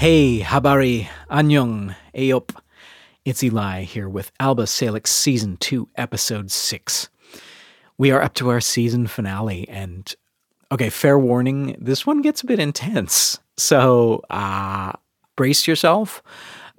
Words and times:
Hey, 0.00 0.40
habari, 0.40 1.08
annyeong, 1.30 1.94
ayop. 2.14 2.56
It's 3.26 3.44
Eli 3.44 3.82
here 3.82 4.08
with 4.08 4.32
Alba 4.40 4.66
Salix 4.66 5.10
Season 5.10 5.58
2, 5.58 5.90
Episode 5.94 6.50
6. 6.50 7.10
We 7.98 8.10
are 8.10 8.22
up 8.22 8.32
to 8.36 8.48
our 8.48 8.62
season 8.62 9.08
finale, 9.08 9.68
and 9.68 10.10
okay, 10.72 10.88
fair 10.88 11.18
warning, 11.18 11.76
this 11.78 12.06
one 12.06 12.22
gets 12.22 12.40
a 12.40 12.46
bit 12.46 12.58
intense. 12.58 13.40
So, 13.58 14.22
uh, 14.30 14.92
brace 15.36 15.68
yourself. 15.68 16.22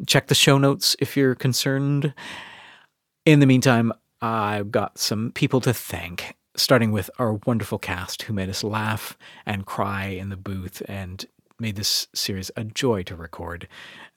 Check 0.08 0.26
the 0.26 0.34
show 0.34 0.58
notes 0.58 0.96
if 0.98 1.16
you're 1.16 1.36
concerned. 1.36 2.16
In 3.28 3.40
the 3.40 3.46
meantime, 3.46 3.94
I've 4.24 4.72
got 4.72 4.98
some 4.98 5.32
people 5.34 5.62
to 5.62 5.76
thank, 5.76 6.36
starting 6.56 6.92
with 6.92 7.12
our 7.20 7.34
wonderful 7.46 7.78
cast 7.78 8.24
who 8.24 8.34
made 8.34 8.50
us 8.50 8.64
laugh 8.64 9.16
and 9.46 9.68
cry 9.68 10.06
in 10.06 10.30
the 10.30 10.38
booth 10.38 10.82
and 10.88 11.24
made 11.62 11.76
this 11.76 12.08
series 12.14 12.50
a 12.58 12.64
joy 12.64 13.04
to 13.04 13.16
record. 13.16 13.68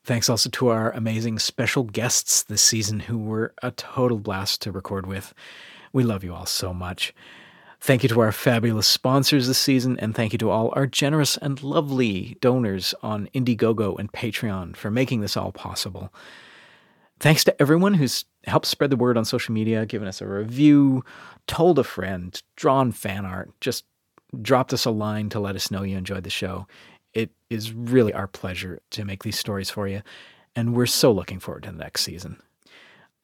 Thanks 0.02 0.28
also 0.28 0.48
to 0.50 0.68
our 0.68 0.90
amazing 0.92 1.38
special 1.38 1.84
guests 1.84 2.42
this 2.42 2.62
season 2.62 3.00
who 3.00 3.18
were 3.18 3.54
a 3.62 3.70
total 3.70 4.18
blast 4.18 4.62
to 4.62 4.72
record 4.72 5.06
with. 5.06 5.34
We 5.92 6.02
love 6.02 6.24
you 6.24 6.34
all 6.34 6.46
so 6.46 6.72
much. 6.72 7.14
Thank 7.80 8.02
you 8.02 8.08
to 8.08 8.20
our 8.20 8.32
fabulous 8.32 8.86
sponsors 8.86 9.46
this 9.46 9.58
season, 9.58 9.98
and 10.00 10.14
thank 10.14 10.32
you 10.32 10.38
to 10.38 10.48
all 10.48 10.72
our 10.74 10.86
generous 10.86 11.36
and 11.36 11.62
lovely 11.62 12.38
donors 12.40 12.94
on 13.02 13.28
Indiegogo 13.34 13.98
and 13.98 14.10
Patreon 14.10 14.74
for 14.74 14.90
making 14.90 15.20
this 15.20 15.36
all 15.36 15.52
possible. 15.52 16.12
Thanks 17.20 17.44
to 17.44 17.60
everyone 17.60 17.94
who's 17.94 18.24
helped 18.44 18.66
spread 18.66 18.88
the 18.88 18.96
word 18.96 19.18
on 19.18 19.26
social 19.26 19.52
media, 19.52 19.84
given 19.84 20.08
us 20.08 20.22
a 20.22 20.26
review, 20.26 21.04
told 21.46 21.78
a 21.78 21.84
friend, 21.84 22.42
drawn 22.56 22.90
fan 22.90 23.26
art, 23.26 23.50
just 23.60 23.84
dropped 24.40 24.72
us 24.72 24.84
a 24.84 24.90
line 24.90 25.28
to 25.28 25.38
let 25.38 25.54
us 25.54 25.70
know 25.70 25.82
you 25.82 25.96
enjoyed 25.96 26.24
the 26.24 26.30
show 26.30 26.66
it 27.14 27.30
is 27.50 27.72
really 27.72 28.12
our 28.12 28.26
pleasure 28.26 28.80
to 28.90 29.04
make 29.04 29.22
these 29.22 29.38
stories 29.38 29.70
for 29.70 29.88
you, 29.88 30.02
and 30.54 30.74
we're 30.74 30.86
so 30.86 31.12
looking 31.12 31.40
forward 31.40 31.64
to 31.64 31.72
the 31.72 31.78
next 31.78 32.02
season. 32.02 32.40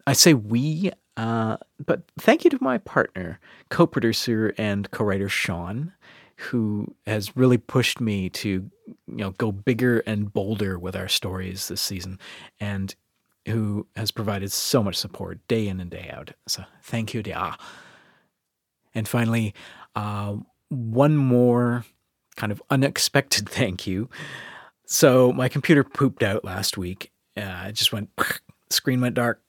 I 0.06 0.14
say 0.14 0.34
we, 0.34 0.90
uh, 1.16 1.58
but 1.84 2.02
thank 2.18 2.44
you 2.44 2.50
to 2.50 2.58
my 2.60 2.78
partner, 2.78 3.38
co 3.68 3.86
producer, 3.86 4.54
and 4.56 4.90
co 4.90 5.04
writer 5.04 5.28
Sean, 5.28 5.92
who 6.40 6.94
has 7.06 7.36
really 7.36 7.58
pushed 7.58 8.00
me 8.00 8.30
to 8.30 8.48
you 8.48 8.70
know 9.06 9.30
go 9.32 9.52
bigger 9.52 10.00
and 10.00 10.32
bolder 10.32 10.78
with 10.78 10.96
our 10.96 11.08
stories 11.08 11.68
this 11.68 11.82
season 11.82 12.18
and 12.58 12.94
who 13.46 13.86
has 13.96 14.10
provided 14.10 14.50
so 14.50 14.82
much 14.82 14.96
support 14.96 15.38
day 15.48 15.68
in 15.68 15.80
and 15.80 15.90
day 15.90 16.10
out 16.12 16.32
so 16.46 16.64
thank 16.82 17.12
you 17.12 17.22
Dia. 17.22 17.56
and 18.94 19.06
finally 19.06 19.54
uh, 19.94 20.34
one 20.68 21.16
more 21.16 21.84
kind 22.36 22.52
of 22.52 22.62
unexpected 22.70 23.48
thank 23.48 23.86
you. 23.86 24.08
So 24.86 25.32
my 25.32 25.48
computer 25.48 25.84
pooped 25.84 26.22
out 26.22 26.44
last 26.44 26.76
week. 26.76 27.12
Uh, 27.36 27.66
it 27.68 27.72
just 27.72 27.92
went, 27.92 28.10
screen 28.70 29.00
went 29.00 29.14
dark, 29.14 29.40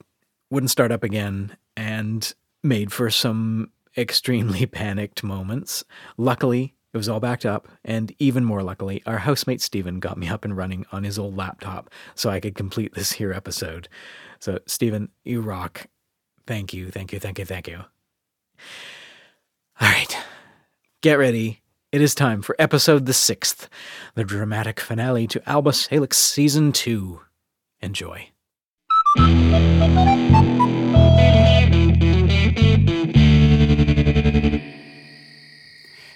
wouldn't 0.49 0.69
start 0.69 0.91
up 0.91 1.03
again, 1.03 1.57
and 1.75 2.33
made 2.63 2.91
for 2.91 3.09
some 3.09 3.71
extremely 3.97 4.65
panicked 4.65 5.23
moments. 5.23 5.83
Luckily, 6.17 6.75
it 6.93 6.97
was 6.97 7.07
all 7.07 7.21
backed 7.21 7.45
up, 7.45 7.69
and 7.85 8.13
even 8.19 8.43
more 8.43 8.61
luckily, 8.61 9.01
our 9.05 9.19
housemate 9.19 9.61
Stephen 9.61 9.99
got 9.99 10.17
me 10.17 10.27
up 10.27 10.43
and 10.43 10.57
running 10.57 10.85
on 10.91 11.03
his 11.03 11.17
old 11.17 11.37
laptop 11.37 11.89
so 12.15 12.29
I 12.29 12.41
could 12.41 12.53
complete 12.53 12.93
this 12.93 13.13
here 13.13 13.31
episode. 13.31 13.87
So, 14.39 14.59
Stephen, 14.65 15.09
you 15.23 15.41
rock. 15.41 15.87
Thank 16.45 16.73
you, 16.73 16.91
thank 16.91 17.13
you, 17.13 17.19
thank 17.19 17.39
you, 17.39 17.45
thank 17.45 17.67
you. 17.67 17.77
All 19.79 19.87
right, 19.87 20.17
get 21.01 21.17
ready 21.17 21.60
it 21.91 22.01
is 22.01 22.15
time 22.15 22.41
for 22.41 22.55
episode 22.57 23.05
the 23.05 23.13
sixth, 23.13 23.67
the 24.15 24.23
dramatic 24.23 24.79
finale 24.79 25.27
to 25.27 25.49
Alba 25.49 25.73
Salix 25.73 26.17
Season 26.17 26.71
2. 26.71 27.19
Enjoy. 27.81 28.29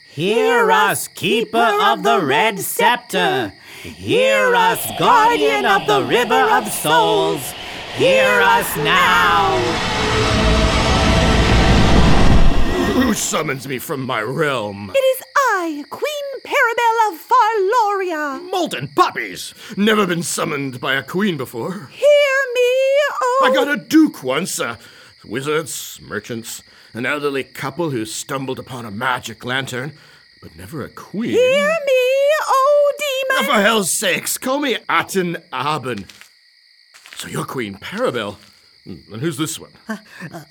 Hear 0.08 0.72
us, 0.72 1.10
keeper 1.10 1.58
of 1.82 2.04
the 2.04 2.22
red 2.24 2.60
scepter. 2.60 3.52
Hear 3.82 4.56
us, 4.56 4.90
guardian 4.98 5.66
of 5.66 5.86
the 5.88 6.04
river 6.04 6.42
of 6.52 6.70
souls. 6.70 7.42
Hear 7.96 8.40
us 8.42 8.78
now. 8.78 9.58
Who 12.94 13.14
summons 13.14 13.68
me 13.68 13.78
from 13.78 14.06
my 14.06 14.22
realm? 14.22 14.90
It 14.96 14.98
is 14.98 15.15
I, 15.68 15.84
Queen 15.90 16.42
Parabel 16.44 17.12
of 17.12 17.28
Farloria. 17.28 18.52
Molten 18.52 18.88
puppies! 18.90 19.56
Never 19.76 20.06
been 20.06 20.22
summoned 20.22 20.80
by 20.80 20.94
a 20.94 21.02
queen 21.02 21.38
before. 21.38 21.88
Hear 21.88 22.38
me, 22.54 22.72
oh. 23.20 23.42
I 23.46 23.52
got 23.52 23.68
a 23.68 23.76
duke 23.78 24.22
once. 24.22 24.60
Uh, 24.60 24.76
wizards, 25.26 26.00
merchants, 26.04 26.62
an 26.94 27.08
elderly 27.08 27.44
couple 27.44 27.90
who 27.90 28.06
stumbled 28.06 28.60
upon 28.60 28.86
a 28.86 28.92
magic 28.92 29.44
lantern, 29.44 29.94
but 30.40 30.56
never 30.56 30.84
a 30.84 30.90
queen. 30.90 31.32
Hear 31.32 31.68
me, 31.68 32.04
oh 32.48 32.94
demon! 33.32 33.46
For 33.46 33.60
hell's 33.60 33.90
sakes, 33.90 34.38
call 34.38 34.60
me 34.60 34.78
Aten 34.88 35.38
Aben. 35.52 36.06
So 37.16 37.28
you're 37.28 37.44
Queen 37.44 37.74
Parabel. 37.76 38.36
Hmm, 38.84 39.12
And 39.14 39.20
who's 39.20 39.38
this 39.40 39.60
one? 39.60 39.72
Uh, 39.90 39.98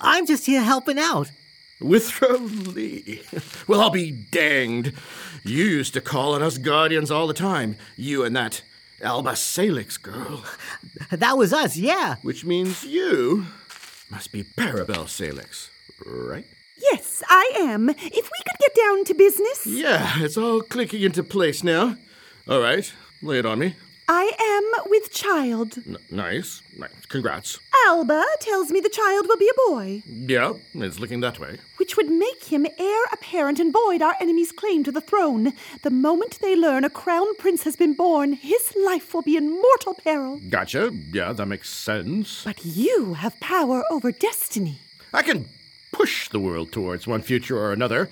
I'm 0.01 0.25
just 0.25 0.45
here 0.45 0.61
helping 0.61 0.99
out. 0.99 1.31
Withrow 1.81 2.37
Lee. 2.37 3.21
Well, 3.67 3.81
I'll 3.81 3.89
be 3.89 4.11
danged. 4.11 4.93
You 5.43 5.65
used 5.65 5.93
to 5.93 6.01
call 6.01 6.33
on 6.33 6.41
us 6.41 6.57
guardians 6.57 7.11
all 7.11 7.27
the 7.27 7.33
time. 7.33 7.75
You 7.97 8.23
and 8.23 8.35
that 8.35 8.61
Alba 9.01 9.35
Salix 9.35 9.97
girl. 9.97 10.43
That 11.11 11.37
was 11.37 11.51
us, 11.51 11.75
yeah. 11.77 12.15
Which 12.21 12.45
means 12.45 12.85
you 12.85 13.45
must 14.09 14.31
be 14.31 14.43
Parabel 14.43 15.09
Salix, 15.09 15.69
right? 16.05 16.45
Yes, 16.91 17.23
I 17.29 17.51
am. 17.57 17.89
If 17.89 17.99
we 17.99 18.11
could 18.11 18.59
get 18.59 18.75
down 18.75 19.03
to 19.05 19.13
business. 19.13 19.65
Yeah, 19.65 20.13
it's 20.17 20.37
all 20.37 20.61
clicking 20.61 21.01
into 21.01 21.23
place 21.23 21.63
now. 21.63 21.97
All 22.47 22.61
right, 22.61 22.91
lay 23.21 23.39
it 23.39 23.45
on 23.45 23.59
me. 23.59 23.75
I 24.07 24.31
am 24.39 24.89
with 24.89 25.11
child. 25.11 25.77
N- 25.87 25.97
nice. 26.11 26.61
nice. 26.77 26.91
Congrats. 27.07 27.59
Alba 27.87 28.23
tells 28.39 28.69
me 28.71 28.79
the 28.79 28.89
child 28.89 29.27
will 29.27 29.37
be 29.37 29.49
a 29.49 29.69
boy, 29.69 30.03
Yeah, 30.07 30.53
it's 30.75 30.99
looking 30.99 31.21
that 31.21 31.39
way. 31.39 31.57
which 31.77 31.97
would 31.97 32.09
make 32.09 32.43
him 32.45 32.65
heir 32.77 33.01
apparent 33.11 33.59
and 33.59 33.73
void 33.73 34.01
our 34.01 34.15
enemy's 34.21 34.51
claim 34.51 34.83
to 34.83 34.91
the 34.91 35.01
throne. 35.01 35.53
The 35.83 35.89
moment 35.89 36.39
they 36.39 36.55
learn 36.55 36.83
a 36.83 36.89
crown 36.89 37.35
prince 37.37 37.63
has 37.63 37.75
been 37.75 37.93
born, 37.93 38.33
his 38.33 38.73
life 38.85 39.13
will 39.13 39.21
be 39.23 39.37
in 39.37 39.49
mortal 39.51 39.93
peril. 39.95 40.39
Gotcha. 40.49 40.91
Yeah, 41.11 41.33
that 41.33 41.45
makes 41.47 41.69
sense. 41.69 42.43
But 42.43 42.63
you 42.65 43.15
have 43.15 43.39
power 43.39 43.83
over 43.91 44.11
destiny. 44.11 44.79
I 45.13 45.21
can 45.23 45.45
push 45.91 46.29
the 46.29 46.39
world 46.39 46.71
towards 46.71 47.07
one 47.07 47.21
future 47.21 47.57
or 47.57 47.71
another. 47.71 48.09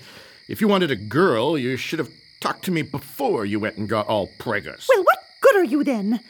If 0.48 0.60
you 0.60 0.68
wanted 0.68 0.90
a 0.90 0.96
girl, 0.96 1.56
you 1.58 1.76
should 1.76 1.98
have 1.98 2.10
talked 2.40 2.64
to 2.64 2.70
me 2.70 2.82
before 2.82 3.44
you 3.46 3.58
went 3.60 3.76
and 3.76 3.88
got 3.88 4.06
all 4.06 4.28
preggers. 4.38 4.86
Well, 4.88 5.02
what 5.04 5.23
good 5.54 5.60
are 5.60 5.70
you 5.70 5.84
then? 5.84 6.20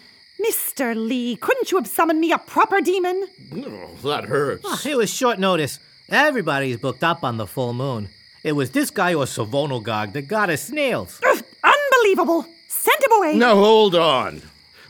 Mr. 0.45 0.95
Lee, 0.95 1.37
couldn't 1.37 1.71
you 1.71 1.79
have 1.79 1.87
summoned 1.87 2.21
me 2.21 2.33
a 2.33 2.39
proper 2.39 2.81
demon? 2.81 3.27
Oh, 3.55 3.91
that 4.05 4.25
hurts. 4.25 4.65
Oh, 4.65 4.81
it 4.85 4.97
was 4.97 5.11
short 5.11 5.39
notice. 5.39 5.79
Everybody's 6.11 6.77
booked 6.77 7.03
up 7.03 7.25
on 7.25 7.39
the 7.39 7.47
full 7.47 7.73
moon. 7.73 8.11
It 8.43 8.53
was 8.53 8.71
this 8.71 8.91
guy 8.91 9.15
or 9.15 9.25
Savonogog 9.25 10.13
that 10.13 10.29
got 10.29 10.51
us 10.51 10.65
snails. 10.65 11.21
Ugh, 11.25 11.43
unbelievable! 11.63 12.45
Send 12.69 13.03
him 13.03 13.13
away. 13.19 13.39
Now 13.39 13.55
hold 13.55 13.95
on. 13.95 14.43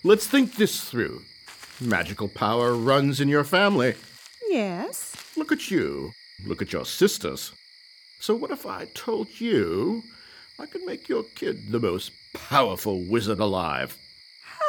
Let's 0.02 0.26
think 0.26 0.56
this 0.56 0.82
through. 0.82 1.22
Magical 1.80 2.26
power 2.28 2.74
runs 2.74 3.20
in 3.20 3.28
your 3.28 3.44
family. 3.44 3.94
Yes. 4.48 5.14
Look 5.36 5.52
at 5.52 5.70
you. 5.70 6.12
Look 6.44 6.60
at 6.60 6.72
your 6.72 6.84
sisters. 6.86 7.52
So 8.18 8.34
what 8.34 8.50
if 8.50 8.66
I 8.66 8.86
told 8.94 9.40
you 9.40 10.02
I 10.58 10.66
could 10.66 10.84
make 10.84 11.08
your 11.08 11.22
kid 11.36 11.70
the 11.70 11.78
most 11.78 12.10
powerful 12.32 13.04
wizard 13.08 13.38
alive? 13.38 13.96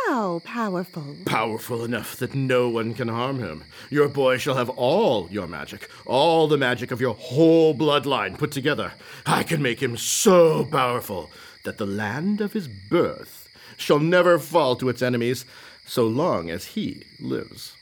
How 0.07 0.39
powerful? 0.43 1.15
Powerful 1.25 1.83
enough 1.83 2.15
that 2.17 2.35
no 2.35 2.69
one 2.69 2.93
can 2.93 3.07
harm 3.07 3.39
him. 3.39 3.63
Your 3.89 4.07
boy 4.07 4.37
shall 4.37 4.53
have 4.55 4.69
all 4.69 5.27
your 5.31 5.47
magic, 5.47 5.89
all 6.05 6.47
the 6.47 6.57
magic 6.57 6.91
of 6.91 7.01
your 7.01 7.15
whole 7.15 7.73
bloodline 7.73 8.37
put 8.37 8.51
together. 8.51 8.93
I 9.25 9.41
can 9.41 9.63
make 9.63 9.81
him 9.81 9.97
so 9.97 10.65
powerful 10.65 11.31
that 11.63 11.79
the 11.79 11.87
land 11.87 12.39
of 12.39 12.53
his 12.53 12.67
birth 12.67 13.49
shall 13.77 13.99
never 13.99 14.37
fall 14.37 14.75
to 14.75 14.89
its 14.89 15.01
enemies 15.01 15.43
so 15.87 16.05
long 16.05 16.51
as 16.51 16.65
he 16.65 17.01
lives. 17.19 17.73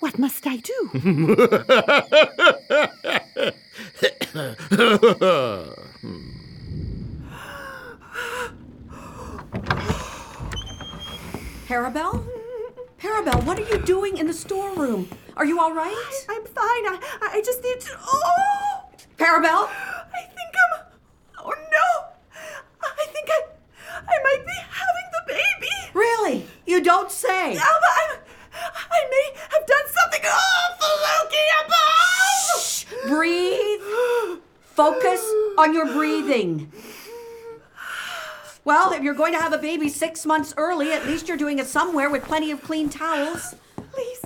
What 0.00 0.18
must 0.18 0.46
I 0.46 0.56
do? 0.56 0.90
Parabel? 11.70 12.26
Parabel, 12.98 13.46
what 13.46 13.56
are 13.56 13.62
you 13.68 13.78
doing 13.82 14.18
in 14.18 14.26
the 14.26 14.32
storeroom? 14.32 15.08
Are 15.36 15.44
you 15.44 15.60
all 15.60 15.72
right? 15.72 15.94
I'm 16.28 16.42
fine. 16.42 16.66
I, 16.66 16.98
I 17.22 17.40
just 17.44 17.62
need 17.62 17.78
to. 17.82 17.90
Oh! 17.96 18.90
Parabel? 19.16 19.68
I 19.70 20.22
think 20.34 20.52
I'm. 20.64 20.80
Oh 21.38 21.54
no! 21.70 22.06
I 22.82 23.06
think 23.12 23.28
I. 23.30 23.42
I 23.88 24.18
might 24.24 24.44
be 24.44 24.52
having 24.68 25.10
the 25.12 25.22
baby. 25.32 25.68
Really? 25.94 26.44
You 26.66 26.82
don't 26.82 27.08
say. 27.08 27.50
Alba, 27.50 27.62
I'm. 27.62 28.18
I 28.52 29.06
may 29.08 29.30
have 29.50 29.64
done 29.64 29.86
something 29.94 30.24
awful, 30.26 30.96
Loki 31.06 31.46
above! 33.06 33.16
Breathe. 33.16 34.40
Focus 34.60 35.22
on 35.56 35.72
your 35.72 35.86
breathing. 35.86 36.72
Well, 38.64 38.92
if 38.92 38.98
you're 39.10 39.16
going 39.16 39.32
to 39.32 39.40
have 39.40 39.52
a 39.52 39.58
baby 39.58 39.88
six 39.88 40.24
months 40.24 40.54
early, 40.56 40.92
at 40.92 41.04
least 41.04 41.26
you're 41.26 41.36
doing 41.36 41.58
it 41.58 41.66
somewhere 41.66 42.08
with 42.08 42.22
plenty 42.22 42.52
of 42.52 42.62
clean 42.62 42.88
towels. 42.88 43.56
Please, 43.90 44.20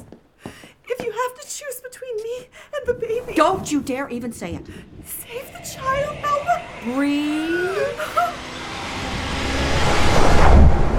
if 0.87 1.03
you 1.03 1.11
have 1.11 1.41
to 1.41 1.49
choose 1.49 1.81
between 1.81 2.15
me 2.17 2.49
and 2.77 2.87
the 2.87 2.93
baby, 2.93 3.33
Don't 3.35 3.73
you 3.73 3.81
dare 3.81 4.11
even 4.11 4.31
say 4.31 4.57
it. 4.57 4.67
save 5.07 5.51
the 5.55 5.67
child, 5.67 6.19
Alba. 6.23 6.63
Breathe. 6.83 7.79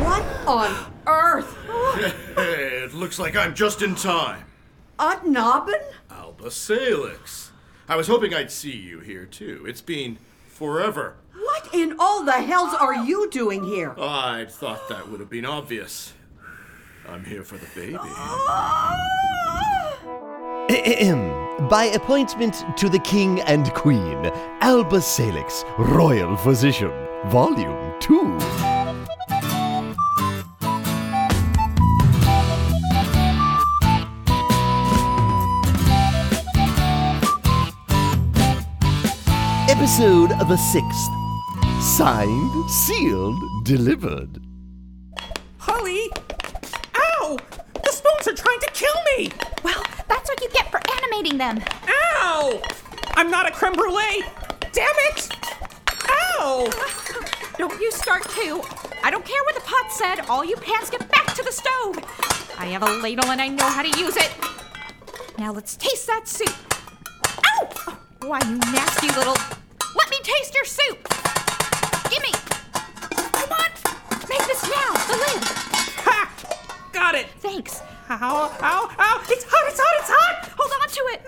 What 0.04 0.24
on 0.48 0.92
earth? 1.06 1.56
It 2.38 2.94
looks 2.96 3.20
like 3.20 3.36
I'm 3.36 3.54
just 3.54 3.82
in 3.84 3.94
time. 3.94 4.46
Utnobben? 4.98 5.80
Alba 6.10 6.50
Salix. 6.50 7.52
I 7.88 7.96
was 7.96 8.08
hoping 8.08 8.34
I'd 8.34 8.52
see 8.52 8.76
you 8.76 9.00
here 9.00 9.26
too. 9.26 9.64
It's 9.68 9.82
been 9.82 10.18
forever. 10.48 11.18
What 11.66 11.74
in 11.74 11.96
all 11.98 12.24
the 12.24 12.32
hells 12.32 12.76
are 12.76 12.94
you 12.94 13.28
doing 13.32 13.64
here? 13.64 13.96
I'd 14.00 14.52
thought 14.52 14.88
that 14.90 15.10
would 15.10 15.20
have 15.20 15.32
been 15.32 15.46
obvious. 15.46 16.14
I'm 17.10 17.26
here 17.26 17.44
for 17.44 17.58
the 17.58 17.66
baby. 17.74 17.98
Ahem. 20.70 21.68
By 21.68 21.86
appointment 21.86 22.64
to 22.78 22.88
the 22.88 23.00
King 23.00 23.42
and 23.42 23.74
Queen, 23.74 24.32
Alba 24.62 25.02
Salix, 25.02 25.66
Royal 25.80 26.36
Physician, 26.38 26.92
Volume 27.30 27.96
2. 28.00 28.38
Episode 39.68 40.30
the 40.48 40.58
sixth. 40.58 41.25
Signed, 41.86 42.70
sealed, 42.70 43.64
delivered. 43.64 44.42
Holly! 45.60 46.10
Ow! 46.96 47.38
The 47.84 47.92
spoons 47.92 48.28
are 48.28 48.34
trying 48.34 48.60
to 48.62 48.72
kill 48.74 48.96
me! 49.16 49.30
Well, 49.64 49.82
that's 50.10 50.28
what 50.28 50.42
you 50.42 50.50
get 50.50 50.70
for 50.72 50.82
animating 50.98 51.38
them. 51.38 51.64
Ow! 51.88 52.60
I'm 53.14 53.30
not 53.30 53.48
a 53.48 53.52
creme 53.52 53.74
brulee! 53.74 54.24
Damn 54.74 54.96
it! 55.12 55.30
Ow! 56.10 56.68
Don't 57.60 57.80
you 57.80 57.92
start 57.92 58.28
too. 58.30 58.62
I 59.04 59.12
don't 59.12 59.24
care 59.24 59.44
what 59.46 59.54
the 59.54 59.62
pot 59.62 59.92
said. 59.92 60.22
All 60.28 60.44
you 60.44 60.56
pans 60.58 60.90
get 60.90 61.08
back 61.12 61.36
to 61.36 61.44
the 61.44 61.52
stove. 61.52 62.00
I 62.58 62.66
have 62.66 62.82
a 62.82 62.98
ladle 62.98 63.30
and 63.30 63.40
I 63.40 63.48
know 63.48 63.70
how 63.70 63.84
to 63.84 64.00
use 64.00 64.18
it. 64.18 64.32
Now 65.38 65.54
let's 65.54 65.78
taste 65.78 66.08
that 66.08 66.28
soup. 66.28 66.56
Ow! 67.46 67.98
Why, 68.24 68.42
you 68.42 68.58
nasty 68.58 69.08
little. 69.10 69.38
Let 69.96 70.10
me 70.10 70.18
taste 70.24 70.56
your 70.56 70.66
soup. 70.66 71.25
Gimme. 72.10 72.32
Come 73.32 73.52
on. 73.52 73.70
Make 74.30 74.46
this 74.48 74.64
now. 74.64 74.94
The 74.94 75.18
lid. 75.18 75.44
Ha! 76.06 76.32
Got 76.92 77.16
it! 77.16 77.28
Thanks. 77.40 77.82
Ow, 78.10 78.56
ow, 78.62 78.92
ow! 79.00 79.24
It's 79.30 79.46
hot, 79.48 79.66
it's 79.68 79.80
hot, 79.80 79.96
it's 80.00 80.10
hot! 80.10 80.52
Hold 80.58 80.72
on 80.82 80.90
to 80.90 81.02
it. 81.14 81.22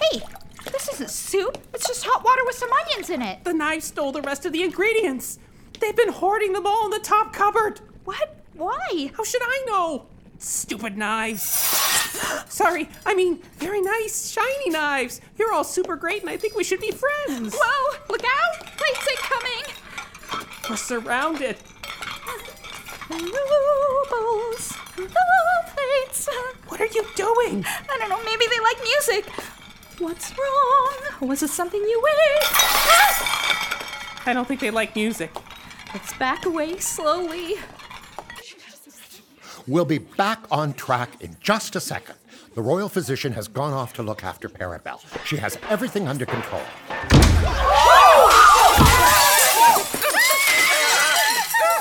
Hey, 0.00 0.70
this 0.72 0.88
isn't 0.94 1.10
soup. 1.10 1.58
It's 1.74 1.86
just 1.86 2.04
hot 2.06 2.24
water 2.24 2.40
with 2.46 2.56
some 2.56 2.70
onions 2.72 3.10
in 3.10 3.20
it. 3.20 3.44
The 3.44 3.52
knife 3.52 3.82
stole 3.82 4.12
the 4.12 4.22
rest 4.22 4.46
of 4.46 4.52
the 4.52 4.62
ingredients. 4.62 5.38
They've 5.78 5.96
been 5.96 6.12
hoarding 6.12 6.54
them 6.54 6.66
all 6.66 6.86
in 6.86 6.90
the 6.90 7.00
top 7.00 7.32
cupboard. 7.34 7.80
What? 8.04 8.36
Why? 8.54 9.10
How 9.16 9.24
should 9.24 9.42
I 9.42 9.64
know? 9.66 10.06
Stupid 10.38 10.96
knives. 10.96 11.42
Sorry, 12.48 12.88
I 13.04 13.14
mean, 13.14 13.42
very 13.58 13.80
nice, 13.82 14.30
shiny 14.30 14.70
knives. 14.70 15.20
You're 15.38 15.52
all 15.52 15.64
super 15.64 15.96
great, 15.96 16.22
and 16.22 16.30
I 16.30 16.36
think 16.36 16.56
we 16.56 16.64
should 16.64 16.80
be 16.80 16.90
friends. 16.90 17.54
Whoa! 17.54 17.98
Look 18.08 18.22
out! 18.24 18.59
Plates 20.70 20.90
incoming. 20.90 21.04
We're 21.04 21.04
surrounded. 21.04 21.56
Hello, 23.08 24.04
bowls. 24.10 24.72
Hello, 24.94 25.62
plates. 25.74 26.28
What 26.68 26.80
are 26.80 26.86
you 26.86 27.04
doing? 27.16 27.64
I 27.66 27.98
don't 27.98 28.08
know, 28.08 28.22
maybe 28.24 28.46
they 28.48 28.60
like 28.60 28.78
music. 28.82 29.26
What's 29.98 30.32
wrong? 30.38 31.28
Was 31.28 31.42
it 31.42 31.50
something 31.50 31.80
you 31.80 32.02
ate? 32.08 32.44
Ah! 32.44 34.22
I 34.26 34.32
don't 34.32 34.46
think 34.46 34.60
they 34.60 34.70
like 34.70 34.94
music. 34.94 35.30
Let's 35.92 36.12
back 36.14 36.46
away 36.46 36.78
slowly. 36.78 37.56
We'll 39.66 39.84
be 39.84 39.98
back 39.98 40.40
on 40.50 40.72
track 40.74 41.20
in 41.20 41.36
just 41.40 41.76
a 41.76 41.80
second. 41.80 42.14
The 42.54 42.62
royal 42.62 42.88
physician 42.88 43.32
has 43.32 43.48
gone 43.48 43.72
off 43.72 43.92
to 43.94 44.02
look 44.02 44.24
after 44.24 44.48
Parabel. 44.48 45.00
She 45.26 45.36
has 45.36 45.58
everything 45.68 46.08
under 46.08 46.26
control. 46.26 46.62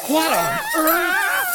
What 0.09 0.33
on 0.33 0.59
earth? 0.75 1.47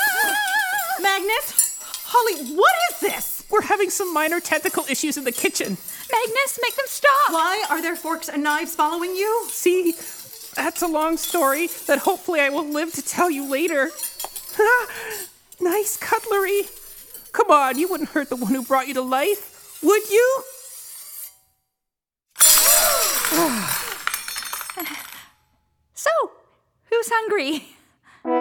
Magnus? 1.02 1.76
Holly, 2.04 2.54
what 2.54 2.72
is 2.92 3.00
this? 3.00 3.44
We're 3.50 3.62
having 3.62 3.90
some 3.90 4.14
minor 4.14 4.38
technical 4.38 4.84
issues 4.88 5.16
in 5.16 5.24
the 5.24 5.32
kitchen. 5.32 5.76
Magnus, 6.12 6.60
make 6.62 6.76
them 6.76 6.86
stop. 6.86 7.32
Why 7.32 7.64
are 7.68 7.82
there 7.82 7.96
forks 7.96 8.28
and 8.28 8.44
knives 8.44 8.76
following 8.76 9.16
you? 9.16 9.46
See, 9.48 9.94
that's 10.54 10.82
a 10.82 10.86
long 10.86 11.16
story 11.16 11.66
that 11.88 11.98
hopefully 11.98 12.38
I 12.38 12.50
will 12.50 12.64
live 12.64 12.92
to 12.92 13.02
tell 13.02 13.28
you 13.28 13.50
later. 13.50 13.90
nice 15.60 15.96
cutlery. 15.96 16.62
Come 17.32 17.50
on, 17.50 17.76
you 17.76 17.88
wouldn't 17.88 18.10
hurt 18.10 18.28
the 18.28 18.36
one 18.36 18.54
who 18.54 18.62
brought 18.62 18.86
you 18.86 18.94
to 18.94 19.02
life, 19.02 19.80
would 19.82 20.08
you? 20.10 20.42
So, 25.96 26.10
who's 26.90 27.08
hungry? 27.08 27.73
Alba, 28.26 28.40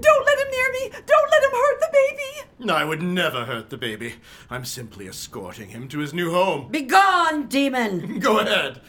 don't 0.00 0.26
let 0.26 0.38
him 0.40 0.50
near 0.50 0.72
me. 0.72 0.90
Don't 0.90 1.30
let 1.30 1.42
him 1.44 1.52
hurt 1.52 1.80
the 1.80 1.88
baby. 1.92 2.70
I 2.72 2.84
would 2.84 3.00
never 3.00 3.44
hurt 3.44 3.70
the 3.70 3.76
baby. 3.76 4.14
I'm 4.50 4.64
simply 4.64 5.06
escorting 5.06 5.68
him 5.68 5.86
to 5.88 6.00
his 6.00 6.12
new 6.12 6.32
home. 6.32 6.68
Begone, 6.72 7.46
demon! 7.46 8.18
Go 8.20 8.40
ahead. 8.40 8.80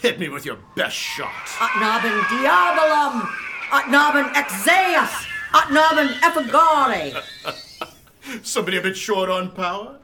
Hit 0.00 0.20
me 0.20 0.28
with 0.28 0.46
your 0.46 0.58
best 0.76 0.94
shot. 0.94 1.32
Atnabin 1.58 2.20
diabolum! 2.22 3.22
Atnabin 3.70 4.32
exeus! 4.36 5.26
Atnabin 5.52 6.12
effigare! 6.20 7.22
Somebody 8.44 8.76
a 8.76 8.82
bit 8.82 8.96
short 8.96 9.28
on 9.28 9.50
power? 9.50 9.98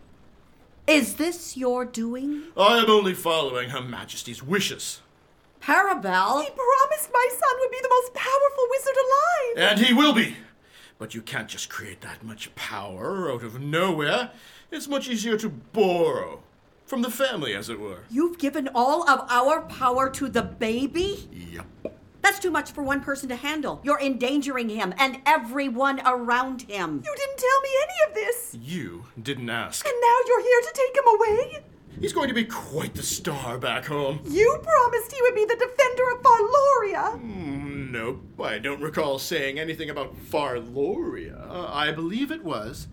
Is 0.88 1.14
this 1.14 1.57
your 1.57 1.85
doing? 1.85 2.42
I 2.57 2.78
am 2.78 2.90
only 2.90 3.14
following 3.14 3.71
Her 3.71 3.81
Majesty's 3.81 4.42
wishes. 4.42 5.02
Parabel? 5.62 6.42
He 6.42 6.50
promised 6.50 7.11
my 7.12 7.28
son 7.31 7.57
would 7.61 7.71
be 7.71 7.78
the 7.83 7.88
most 7.88 8.14
powerful 8.14 8.64
wizard 8.71 8.97
alive. 8.97 9.71
And 9.71 9.87
he 9.87 9.95
will 9.95 10.12
be. 10.12 10.37
But 10.99 11.14
you 11.14 11.23
can't 11.23 11.49
just 11.49 11.69
create 11.69 12.00
that 12.00 12.23
much 12.25 12.54
power 12.54 13.31
out 13.31 13.42
of 13.42 13.61
nowhere. 13.61 14.31
It's 14.71 14.88
much 14.88 15.09
easier 15.09 15.37
to 15.38 15.49
borrow 15.49 16.42
From 16.87 17.02
the 17.02 17.11
family, 17.11 17.54
as 17.54 17.71
it 17.71 17.81
were. 17.81 18.00
You've 18.11 18.38
given 18.38 18.69
all 18.75 19.09
of 19.09 19.26
our 19.31 19.62
power 19.62 20.11
to 20.11 20.28
the 20.28 20.42
baby? 20.42 21.28
Yep. 21.33 21.66
That's 22.23 22.38
too 22.38 22.50
much 22.50 22.71
for 22.71 22.83
one 22.83 23.00
person 23.00 23.28
to 23.31 23.37
handle. 23.37 23.81
You're 23.83 24.00
endangering 24.00 24.69
him 24.69 24.95
and 24.99 25.19
everyone 25.26 26.00
around 26.07 26.62
him. 26.62 27.02
You 27.04 27.14
didn't 27.16 27.38
tell 27.38 27.61
me 27.62 27.69
any 27.83 28.09
of 28.09 28.14
this. 28.14 28.57
You 28.61 29.07
didn't 29.21 29.50
ask. 29.50 29.85
And 29.87 29.95
now 30.00 30.16
you're 30.26 30.42
here 30.42 30.61
to 30.61 30.73
take 30.75 30.97
him 30.97 31.04
away? 31.14 31.64
He's 32.02 32.12
going 32.12 32.26
to 32.26 32.35
be 32.35 32.44
quite 32.44 32.94
the 32.94 33.02
star 33.02 33.59
back 33.59 33.85
home. 33.87 34.21
You 34.28 34.59
promised 34.61 35.12
he 35.12 35.23
would 35.23 35.37
be 35.37 35.44
the 35.44 35.54
defender 35.54 36.11
of 36.11 36.21
Farloria. 36.21 37.23
Mm, 37.23 37.92
nope, 37.92 38.21
I 38.40 38.59
don't 38.59 38.80
recall 38.82 39.21
saying 39.21 39.61
anything 39.61 39.88
about 39.88 40.16
Farloria. 40.28 41.49
I 41.49 41.92
believe 41.92 42.32
it 42.32 42.42
was 42.42 42.88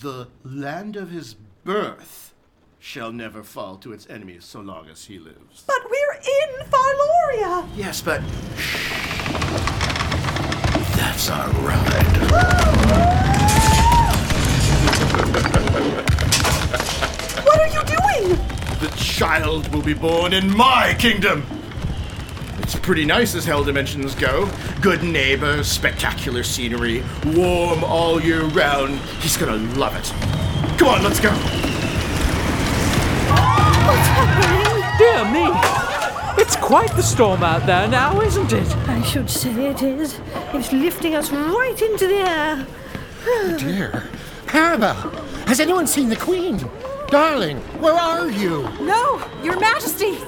the 0.00 0.28
land 0.44 0.94
of 0.94 1.10
his 1.10 1.36
birth 1.64 2.34
shall 2.78 3.12
never 3.12 3.42
fall 3.42 3.78
to 3.78 3.94
its 3.94 4.06
enemies 4.10 4.44
so 4.44 4.60
long 4.60 4.90
as 4.90 5.06
he 5.06 5.18
lives. 5.18 5.64
But 5.66 5.80
we're 5.88 6.14
in 6.20 6.66
Farloria. 6.66 7.66
Yes, 7.74 8.02
but 8.02 8.20
that's 10.94 11.30
our 11.30 11.48
ride. 11.62 13.23
The 18.84 18.96
child 18.96 19.72
will 19.72 19.80
be 19.80 19.94
born 19.94 20.34
in 20.34 20.54
my 20.54 20.94
kingdom. 20.98 21.46
It's 22.58 22.78
pretty 22.78 23.06
nice 23.06 23.34
as 23.34 23.46
hell 23.46 23.64
dimensions 23.64 24.14
go. 24.14 24.46
Good 24.82 25.02
neighbors, 25.02 25.68
spectacular 25.68 26.42
scenery, 26.42 27.02
warm 27.28 27.82
all 27.82 28.20
year 28.20 28.42
round. 28.42 28.98
He's 29.22 29.38
gonna 29.38 29.56
love 29.78 29.96
it. 29.96 30.04
Come 30.78 30.88
on, 30.88 31.02
let's 31.02 31.18
go. 31.18 31.30
What's 33.86 34.08
happening? 34.12 34.84
Dear 34.98 35.24
me! 35.32 36.42
It's 36.42 36.56
quite 36.56 36.94
the 36.94 37.02
storm 37.02 37.42
out 37.42 37.64
there 37.64 37.88
now, 37.88 38.20
isn't 38.20 38.52
it? 38.52 38.68
I 38.86 39.00
should 39.00 39.30
say 39.30 39.70
it 39.70 39.82
is. 39.82 40.20
It's 40.52 40.74
lifting 40.74 41.14
us 41.14 41.32
right 41.32 41.80
into 41.80 42.06
the 42.06 42.16
air. 42.16 42.66
Oh 43.24 43.56
dear. 43.58 44.10
Parabel, 44.44 44.94
has 45.46 45.58
anyone 45.58 45.86
seen 45.86 46.10
the 46.10 46.16
Queen? 46.16 46.60
Darling, 47.14 47.58
where 47.80 47.94
are 47.94 48.28
you? 48.28 48.68
No, 48.80 49.24
Your 49.40 49.56
Majesty. 49.60 50.18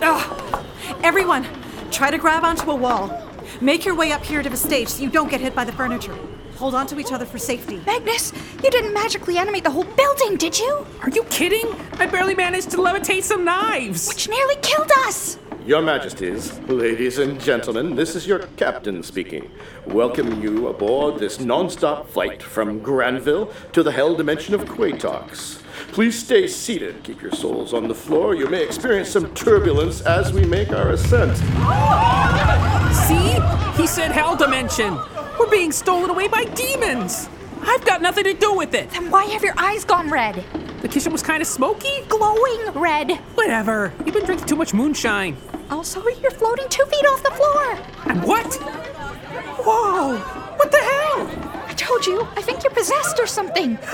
Ugh. 0.00 0.64
Everyone, 1.02 1.46
try 1.90 2.10
to 2.10 2.16
grab 2.16 2.44
onto 2.44 2.70
a 2.70 2.74
wall. 2.74 3.12
Make 3.60 3.84
your 3.84 3.94
way 3.94 4.12
up 4.12 4.24
here 4.24 4.42
to 4.42 4.48
the 4.48 4.56
stage 4.56 4.88
so 4.88 5.02
you 5.02 5.10
don't 5.10 5.30
get 5.30 5.42
hit 5.42 5.54
by 5.54 5.66
the 5.66 5.72
furniture. 5.72 6.16
Hold 6.56 6.74
on 6.74 6.86
to 6.86 6.98
each 6.98 7.12
other 7.12 7.26
for 7.26 7.36
safety. 7.36 7.82
Magnus, 7.84 8.32
you 8.64 8.70
didn't 8.70 8.94
magically 8.94 9.36
animate 9.36 9.64
the 9.64 9.70
whole 9.70 9.84
building, 9.84 10.38
did 10.38 10.58
you? 10.58 10.86
Are 11.02 11.10
you 11.10 11.24
kidding? 11.24 11.66
I 11.98 12.06
barely 12.06 12.34
managed 12.34 12.70
to 12.70 12.78
levitate 12.78 13.24
some 13.24 13.44
knives. 13.44 14.08
Which 14.08 14.26
nearly 14.30 14.56
killed 14.62 14.90
us. 15.04 15.38
Your 15.66 15.82
Majesties, 15.82 16.58
ladies 16.60 17.18
and 17.18 17.38
gentlemen, 17.38 17.96
this 17.96 18.16
is 18.16 18.26
your 18.26 18.38
captain 18.56 19.02
speaking. 19.02 19.50
Welcome 19.84 20.42
you 20.42 20.68
aboard 20.68 21.20
this 21.20 21.38
non-stop 21.38 22.08
flight 22.08 22.42
from 22.42 22.78
Granville 22.78 23.52
to 23.74 23.82
the 23.82 23.92
hell 23.92 24.14
dimension 24.14 24.54
of 24.54 24.62
Quatox. 24.62 25.59
Please 25.92 26.16
stay 26.16 26.46
seated. 26.46 27.02
Keep 27.02 27.20
your 27.20 27.32
souls 27.32 27.74
on 27.74 27.88
the 27.88 27.94
floor. 27.94 28.34
You 28.36 28.48
may 28.48 28.62
experience 28.62 29.10
some 29.10 29.34
turbulence 29.34 30.00
as 30.02 30.32
we 30.32 30.44
make 30.44 30.70
our 30.72 30.90
ascent. 30.90 31.36
See? 32.94 33.80
He 33.80 33.88
said 33.88 34.12
hell 34.12 34.36
dimension. 34.36 34.96
We're 35.38 35.50
being 35.50 35.72
stolen 35.72 36.10
away 36.10 36.28
by 36.28 36.44
demons. 36.44 37.28
I've 37.62 37.84
got 37.84 38.02
nothing 38.02 38.24
to 38.24 38.34
do 38.34 38.54
with 38.54 38.72
it. 38.74 38.90
Then 38.90 39.10
why 39.10 39.24
have 39.24 39.42
your 39.42 39.54
eyes 39.56 39.84
gone 39.84 40.08
red? 40.10 40.44
The 40.80 40.88
kitchen 40.88 41.10
was 41.12 41.24
kind 41.24 41.42
of 41.42 41.48
smoky. 41.48 42.02
Glowing 42.08 42.72
red. 42.74 43.16
Whatever. 43.34 43.92
You've 44.04 44.14
been 44.14 44.24
drinking 44.24 44.46
too 44.46 44.56
much 44.56 44.72
moonshine. 44.72 45.36
Also, 45.70 46.06
you're 46.06 46.30
floating 46.30 46.68
two 46.68 46.84
feet 46.86 47.04
off 47.06 47.22
the 47.22 47.30
floor. 47.32 47.78
And 48.06 48.22
what? 48.22 48.54
Whoa! 49.64 50.18
What 50.56 50.70
the 50.70 50.78
hell? 50.78 51.64
I 51.66 51.74
told 51.76 52.06
you, 52.06 52.22
I 52.36 52.42
think 52.42 52.62
you're 52.62 52.72
possessed 52.72 53.18
or 53.18 53.26
something. 53.26 53.78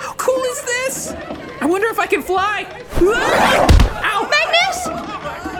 How 0.00 0.14
cool 0.14 0.42
is 0.44 0.62
this? 0.62 1.12
I 1.60 1.66
wonder 1.66 1.88
if 1.88 1.98
I 1.98 2.06
can 2.06 2.22
fly. 2.22 2.66
Ow! 2.96 4.28
Magnus! 4.30 4.86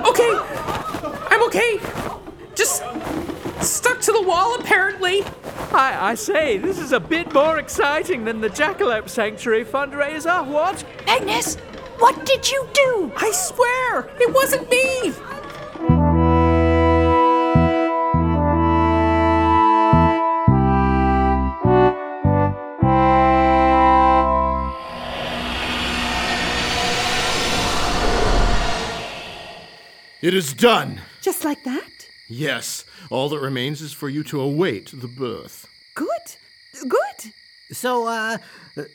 Okay. 0.09 0.33
I'm 1.31 1.43
okay. 1.45 1.79
Just 2.55 2.83
stuck 3.63 4.01
to 4.01 4.13
the 4.13 4.23
wall, 4.23 4.59
apparently. 4.59 5.23
I, 5.73 6.11
I 6.11 6.15
say, 6.15 6.57
this 6.57 6.79
is 6.79 6.93
a 6.93 6.99
bit 6.99 7.33
more 7.35 7.59
exciting 7.59 8.25
than 8.25 8.41
the 8.41 8.49
Jackalope 8.49 9.09
Sanctuary 9.09 9.65
fundraiser, 9.65 10.45
what? 10.47 10.85
Magnus, 11.07 11.57
what 11.99 12.25
did 12.25 12.51
you 12.51 12.67
do? 12.73 13.13
I 13.17 13.31
swear, 13.31 14.11
it 14.19 14.35
wasn't 14.35 14.69
me. 14.71 15.13
It 30.23 30.35
is 30.35 30.53
done. 30.53 31.01
Just 31.23 31.45
like 31.45 31.65
that? 31.65 31.91
Yes, 32.29 32.85
all 33.09 33.31
that 33.31 33.39
remains 33.41 33.81
is 33.81 33.93
for 33.95 34.09
you 34.09 34.23
to 34.25 34.41
await 34.41 34.93
the 34.93 35.09
birth. 35.09 35.67
Good. 35.95 36.09
Good. 36.87 37.33
So, 37.73 38.07
uh, 38.07 38.37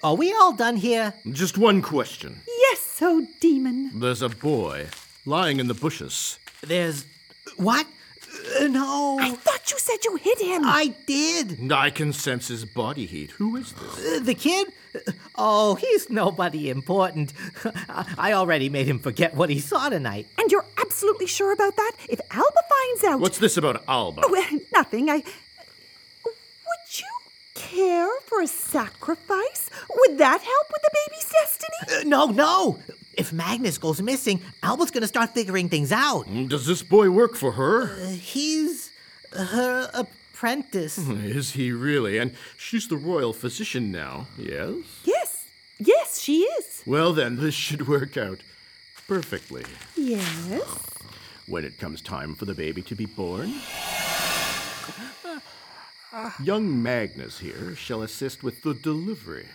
are 0.03 0.15
we 0.15 0.34
all 0.34 0.53
done 0.53 0.75
here? 0.75 1.13
Just 1.32 1.58
one 1.58 1.82
question. 1.82 2.41
Yes, 2.48 3.00
oh 3.01 3.25
demon. 3.39 4.00
There's 4.00 4.22
a 4.22 4.29
boy 4.29 4.88
lying 5.25 5.60
in 5.60 5.67
the 5.67 5.74
bushes. 5.74 6.38
There's. 6.62 7.05
What? 7.58 7.88
Uh, 8.59 8.67
no. 8.67 9.17
I 9.19 9.31
thought 9.31 9.71
you 9.71 9.77
said 9.79 9.97
you 10.03 10.15
hit 10.17 10.39
him. 10.39 10.63
I 10.65 10.93
did. 11.05 11.71
I 11.71 11.89
can 11.89 12.13
sense 12.13 12.47
his 12.47 12.65
body 12.65 13.05
heat. 13.05 13.31
Who 13.31 13.55
is 13.55 13.73
this? 13.73 14.17
Uh, 14.17 14.19
the 14.23 14.35
kid? 14.35 14.67
Oh, 15.35 15.75
he's 15.75 16.09
nobody 16.09 16.69
important. 16.69 17.33
I 18.17 18.33
already 18.33 18.69
made 18.69 18.87
him 18.87 18.99
forget 18.99 19.35
what 19.35 19.49
he 19.49 19.59
saw 19.59 19.89
tonight. 19.89 20.27
And 20.37 20.51
you're 20.51 20.65
absolutely 20.77 21.27
sure 21.27 21.51
about 21.51 21.75
that? 21.75 21.91
If 22.07 22.21
Alba 22.31 22.61
finds 22.69 23.03
out. 23.03 23.19
What's 23.19 23.37
this 23.37 23.57
about 23.57 23.83
Alba? 23.87 24.21
Oh, 24.23 24.59
nothing. 24.71 25.09
I. 25.09 25.15
Would 25.15 25.23
you 26.99 27.05
care 27.55 28.09
for 28.25 28.41
a 28.41 28.47
sacrifice? 28.47 29.69
Would 29.93 30.17
that 30.17 30.41
help 30.41 30.67
with 30.71 30.81
the 30.81 30.91
baby's 30.93 31.29
destiny? 31.29 32.01
Uh, 32.01 32.03
no, 32.07 32.27
no. 32.27 32.79
If 33.17 33.31
Magnus 33.34 33.77
goes 33.77 34.01
missing, 34.01 34.41
Alba's 34.62 34.91
gonna 34.91 35.07
start 35.07 35.34
figuring 35.34 35.69
things 35.69 35.91
out. 35.91 36.25
Does 36.48 36.65
this 36.65 36.84
boy 36.84 37.10
work 37.10 37.36
for 37.36 37.53
her? 37.53 37.84
Uh, 37.84 38.07
he's 38.10 38.91
her 39.31 39.89
apprentice. 39.93 40.98
Is 40.98 41.51
he 41.53 41.72
really? 41.72 42.17
And 42.17 42.31
she's 42.57 42.88
the 42.88 42.98
royal 42.98 43.34
physician 43.34 43.91
now, 43.91 44.27
yes? 44.38 44.75
Yes. 45.05 45.45
Yes, 45.77 46.22
she 46.22 46.41
is. 46.41 46.84
Well, 46.86 47.12
then, 47.13 47.36
this 47.38 47.53
should 47.53 47.88
work 47.88 48.15
out 48.17 48.39
perfectly. 49.07 49.65
Yes. 49.95 50.62
When 51.48 51.63
it 51.65 51.77
comes 51.77 52.01
time 52.01 52.34
for 52.36 52.45
the 52.45 52.53
baby 52.53 52.81
to 52.84 52.95
be 52.95 53.05
born, 53.05 53.53
young 56.41 56.81
Magnus 56.81 57.39
here 57.39 57.75
shall 57.75 58.01
assist 58.03 58.41
with 58.41 58.62
the 58.62 58.74
delivery. 58.74 59.48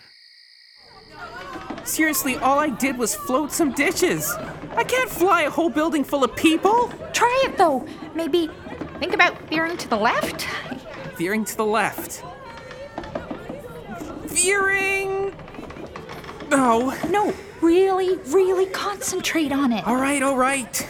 Seriously, 1.83 2.37
all 2.37 2.59
I 2.59 2.69
did 2.69 2.97
was 2.97 3.15
float 3.15 3.51
some 3.51 3.71
dishes. 3.71 4.31
I 4.75 4.83
can't 4.83 5.09
fly 5.09 5.43
a 5.43 5.49
whole 5.49 5.69
building 5.69 6.03
full 6.03 6.23
of 6.23 6.35
people. 6.35 6.91
Try 7.13 7.43
it 7.45 7.57
though. 7.57 7.85
Maybe 8.15 8.49
think 8.99 9.13
about 9.13 9.37
veering 9.49 9.77
to 9.77 9.87
the 9.89 9.97
left. 9.97 10.47
Veering 11.17 11.45
to 11.45 11.57
the 11.57 11.65
left. 11.65 12.23
Veering. 14.25 15.35
No. 16.49 16.93
No, 17.09 17.33
really, 17.61 18.17
really 18.27 18.65
concentrate 18.67 19.51
on 19.51 19.71
it. 19.73 19.85
All 19.85 19.95
right, 19.95 20.23
all 20.23 20.37
right. 20.37 20.87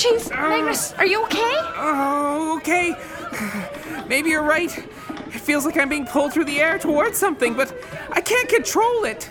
Jeez, 0.00 0.30
Magnus, 0.30 0.94
are 0.94 1.06
you 1.06 1.22
okay? 1.24 1.54
Oh, 1.76 2.56
okay. 2.56 2.96
Maybe 4.08 4.30
you're 4.30 4.42
right. 4.42 4.76
It 4.78 5.40
feels 5.40 5.66
like 5.66 5.76
I'm 5.76 5.90
being 5.90 6.06
pulled 6.06 6.32
through 6.32 6.46
the 6.46 6.58
air 6.58 6.78
towards 6.78 7.18
something, 7.18 7.54
but 7.54 7.74
I 8.10 8.20
can't 8.22 8.48
control 8.48 9.04
it. 9.04 9.28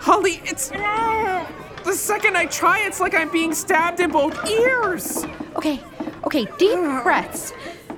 Holly, 0.00 0.40
it's. 0.44 0.70
The 0.70 1.92
second 1.92 2.36
I 2.36 2.46
try, 2.46 2.80
it's 2.80 2.98
like 3.00 3.14
I'm 3.14 3.30
being 3.30 3.54
stabbed 3.54 4.00
in 4.00 4.10
both 4.10 4.44
ears. 4.50 5.24
Okay, 5.54 5.80
okay, 6.24 6.46
deep 6.58 6.78
breaths. 7.04 7.52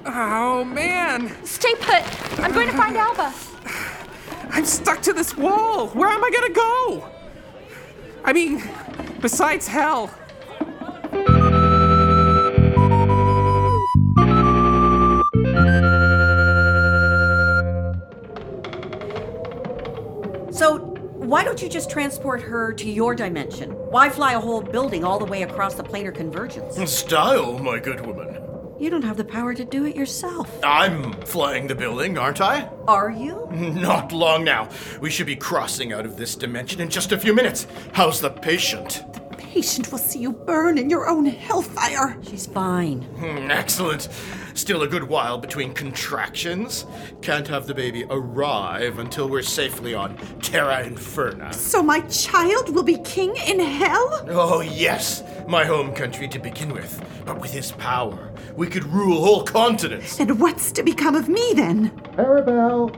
Oh, 0.04 0.64
man. 0.64 1.34
Stay 1.44 1.74
put. 1.74 2.38
I'm 2.38 2.52
going 2.52 2.68
to 2.68 2.76
find 2.76 2.96
Alba. 2.98 3.32
I'm 4.50 4.64
stuck 4.66 5.00
to 5.02 5.12
this 5.12 5.36
wall. 5.36 5.88
Where 5.88 6.08
am 6.08 6.22
I 6.22 6.30
gonna 6.30 6.52
go? 6.52 7.08
I 8.24 8.32
mean, 8.32 8.62
besides 9.20 9.66
hell. 9.66 10.12
Don't 21.50 21.62
you 21.62 21.69
just 21.69 21.90
transport 21.90 22.40
her 22.40 22.73
to 22.73 22.88
your 22.88 23.12
dimension? 23.12 23.71
Why 23.73 24.09
fly 24.09 24.35
a 24.35 24.38
whole 24.38 24.62
building 24.62 25.02
all 25.02 25.19
the 25.19 25.25
way 25.25 25.42
across 25.42 25.75
the 25.75 25.83
planar 25.83 26.14
convergence? 26.14 26.78
Style, 26.88 27.59
my 27.59 27.80
good 27.80 28.07
woman. 28.07 28.37
You 28.78 28.88
don't 28.88 29.02
have 29.02 29.16
the 29.16 29.25
power 29.25 29.52
to 29.54 29.64
do 29.64 29.85
it 29.85 29.97
yourself. 29.97 30.49
I'm 30.62 31.12
flying 31.25 31.66
the 31.66 31.75
building, 31.75 32.16
aren't 32.16 32.40
I? 32.40 32.71
Are 32.87 33.11
you? 33.11 33.49
Not 33.50 34.12
long 34.12 34.45
now. 34.45 34.69
We 35.00 35.11
should 35.11 35.26
be 35.26 35.35
crossing 35.35 35.92
out 35.92 36.07
of 36.07 36.16
this 36.16 36.37
dimension 36.37 36.80
in 36.80 36.88
just 36.88 37.11
a 37.11 37.19
few 37.19 37.35
minutes. 37.35 37.66
How's 37.95 38.21
the 38.21 38.30
patient? 38.30 39.02
Patient 39.50 39.90
will 39.90 39.99
see 39.99 40.21
you 40.21 40.30
burn 40.30 40.78
in 40.78 40.88
your 40.88 41.09
own 41.09 41.26
hellfire. 41.26 42.16
She's 42.23 42.47
fine. 42.47 43.02
Hmm, 43.02 43.50
excellent. 43.50 44.09
Still 44.54 44.85
a 44.85 44.87
good 44.87 45.02
while 45.02 45.38
between 45.38 45.75
contractions. 45.75 46.87
Can't 47.21 47.49
have 47.49 47.66
the 47.66 47.75
baby 47.75 48.04
arrive 48.11 49.00
until 49.00 49.28
we're 49.28 49.42
safely 49.42 49.92
on 49.92 50.16
Terra 50.40 50.85
Inferna. 50.85 51.52
So 51.52 51.83
my 51.83 51.99
child 52.02 52.73
will 52.73 52.85
be 52.85 52.99
king 52.99 53.35
in 53.49 53.59
hell? 53.59 54.25
Oh, 54.28 54.61
yes, 54.61 55.25
my 55.49 55.64
home 55.64 55.92
country 55.95 56.28
to 56.28 56.38
begin 56.38 56.73
with. 56.73 57.04
But 57.26 57.40
with 57.40 57.52
his 57.52 57.73
power, 57.73 58.30
we 58.54 58.69
could 58.69 58.85
rule 58.85 59.21
whole 59.21 59.42
continents. 59.42 60.21
And 60.21 60.38
what's 60.38 60.71
to 60.73 60.85
become 60.85 61.16
of 61.16 61.28
me 61.28 61.54
then? 61.57 61.90
Parabel! 62.12 62.95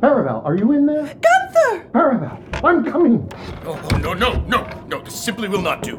Parabel, 0.00 0.44
are 0.44 0.56
you 0.56 0.72
in 0.72 0.84
there? 0.84 1.04
Gunther! 1.04 1.86
Parabel, 1.92 2.64
I'm 2.64 2.84
coming! 2.90 3.30
Oh, 3.64 3.80
oh, 3.92 3.96
no, 3.98 4.14
no, 4.14 4.40
no, 4.46 4.81
no, 4.92 5.00
this 5.00 5.18
simply 5.18 5.48
will 5.48 5.62
not 5.62 5.82
do. 5.82 5.98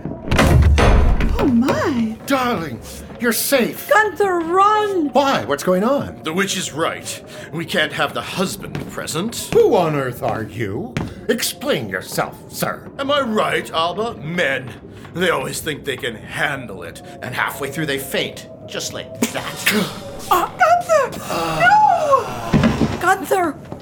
Oh 1.39 1.49
my! 1.51 2.15
Darling, 2.27 2.79
you're 3.19 3.33
safe. 3.33 3.89
Gunther, 3.89 4.39
run! 4.41 5.09
Why? 5.09 5.43
What's 5.45 5.63
going 5.63 5.83
on? 5.83 6.21
The 6.21 6.31
witch 6.31 6.55
is 6.55 6.71
right. 6.73 7.23
We 7.51 7.65
can't 7.65 7.91
have 7.91 8.13
the 8.13 8.21
husband 8.21 8.75
present. 8.91 9.49
Who 9.51 9.75
on 9.75 9.95
earth 9.95 10.21
are 10.21 10.43
you? 10.43 10.93
Explain 11.27 11.89
yourself, 11.89 12.51
sir. 12.51 12.91
Am 12.99 13.09
I 13.09 13.21
right, 13.21 13.67
Alba? 13.71 14.13
Men. 14.17 14.71
They 15.15 15.31
always 15.31 15.59
think 15.59 15.85
they 15.85 15.97
can 15.97 16.13
handle 16.13 16.83
it, 16.83 17.01
and 17.23 17.33
halfway 17.33 17.71
through 17.71 17.87
they 17.87 17.97
faint. 17.97 18.47
Just 18.67 18.93
like 18.93 19.19
that. 19.31 19.71
Oh, 20.29 20.55
Gunther! 21.09 21.19
Ah. 21.31 22.91
No! 22.91 23.01
Gunther! 23.01 23.72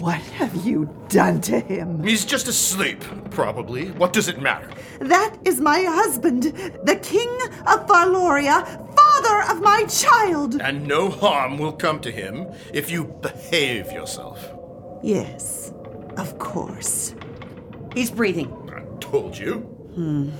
What 0.00 0.20
have 0.38 0.54
you 0.66 0.88
done 1.08 1.40
to 1.42 1.60
him? 1.60 2.02
He's 2.02 2.24
just 2.24 2.48
asleep, 2.48 3.02
probably. 3.30 3.90
What 3.92 4.12
does 4.12 4.28
it 4.28 4.40
matter? 4.40 4.68
That 5.00 5.36
is 5.44 5.60
my 5.60 5.82
husband, 5.82 6.42
the 6.42 6.98
King 7.02 7.30
of 7.66 7.86
Farloria, 7.86 8.64
father 8.96 9.52
of 9.52 9.62
my 9.62 9.84
child. 9.84 10.60
And 10.60 10.86
no 10.86 11.10
harm 11.10 11.58
will 11.58 11.72
come 11.72 12.00
to 12.00 12.10
him 12.10 12.46
if 12.72 12.90
you 12.90 13.04
behave 13.22 13.92
yourself. 13.92 14.50
Yes, 15.02 15.72
of 16.16 16.38
course. 16.38 17.14
He's 17.94 18.10
breathing. 18.10 18.50
I 18.74 18.82
told 19.00 19.36
you. 19.38 19.58
Hmm. 19.94 20.30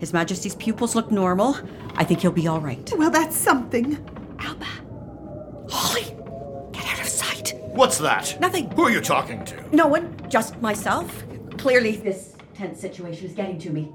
His 0.00 0.12
Majesty's 0.12 0.54
pupils 0.56 0.94
look 0.94 1.10
normal. 1.10 1.56
I 1.94 2.04
think 2.04 2.20
he'll 2.20 2.32
be 2.32 2.46
all 2.48 2.60
right. 2.60 2.92
Well, 2.96 3.10
that's 3.10 3.36
something. 3.36 3.96
Alba. 4.38 4.66
Holly, 5.70 6.04
get 7.42 7.52
out 7.52 7.58
of 7.58 7.58
sight. 7.58 7.74
What's 7.74 7.98
that? 7.98 8.40
Nothing. 8.40 8.70
Who 8.72 8.84
are 8.84 8.90
you 8.90 9.00
talking 9.00 9.44
to? 9.46 9.76
No 9.76 9.86
one, 9.86 10.16
just 10.28 10.60
myself. 10.60 11.24
Clearly, 11.58 11.96
this 11.96 12.36
tense 12.54 12.80
situation 12.80 13.26
is 13.26 13.32
getting 13.32 13.58
to 13.60 13.70
me. 13.70 13.92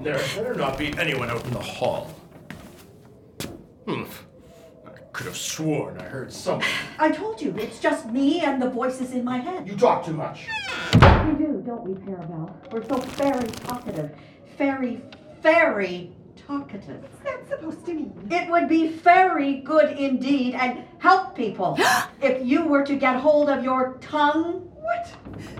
There 0.00 0.14
better 0.14 0.54
not 0.54 0.78
be 0.78 0.96
anyone 0.98 1.28
out 1.30 1.44
in 1.44 1.52
the 1.52 1.58
hall. 1.60 2.14
Hmm. 3.86 4.04
I 4.86 4.90
could 5.12 5.26
have 5.26 5.36
sworn 5.36 5.98
I 5.98 6.04
heard 6.04 6.32
someone. 6.32 6.66
I 6.98 7.10
told 7.10 7.42
you, 7.42 7.54
it's 7.58 7.80
just 7.80 8.06
me 8.06 8.40
and 8.40 8.62
the 8.62 8.70
voices 8.70 9.12
in 9.12 9.24
my 9.24 9.38
head. 9.38 9.66
You 9.66 9.76
talk 9.76 10.04
too 10.04 10.12
much. 10.12 10.46
We 10.94 11.34
do, 11.34 11.62
don't 11.66 11.82
we, 11.82 11.94
Parabel? 11.94 12.72
We're 12.72 12.86
so 12.86 12.98
very 12.98 13.48
talkative. 13.48 14.14
Very, 14.56 15.02
very 15.42 16.12
talkative. 16.46 17.02
What's 17.02 17.22
that 17.24 17.48
supposed 17.48 17.86
to 17.86 17.94
mean? 17.94 18.28
It 18.30 18.50
would 18.50 18.68
be 18.68 18.88
very 18.88 19.60
good 19.60 19.96
indeed 19.98 20.54
and 20.54 20.84
help 20.98 21.34
people 21.34 21.78
if 22.22 22.46
you 22.46 22.66
were 22.66 22.84
to 22.84 22.96
get 22.96 23.16
hold 23.16 23.48
of 23.48 23.64
your 23.64 23.98
tongue. 24.00 24.60
What? 24.74 25.14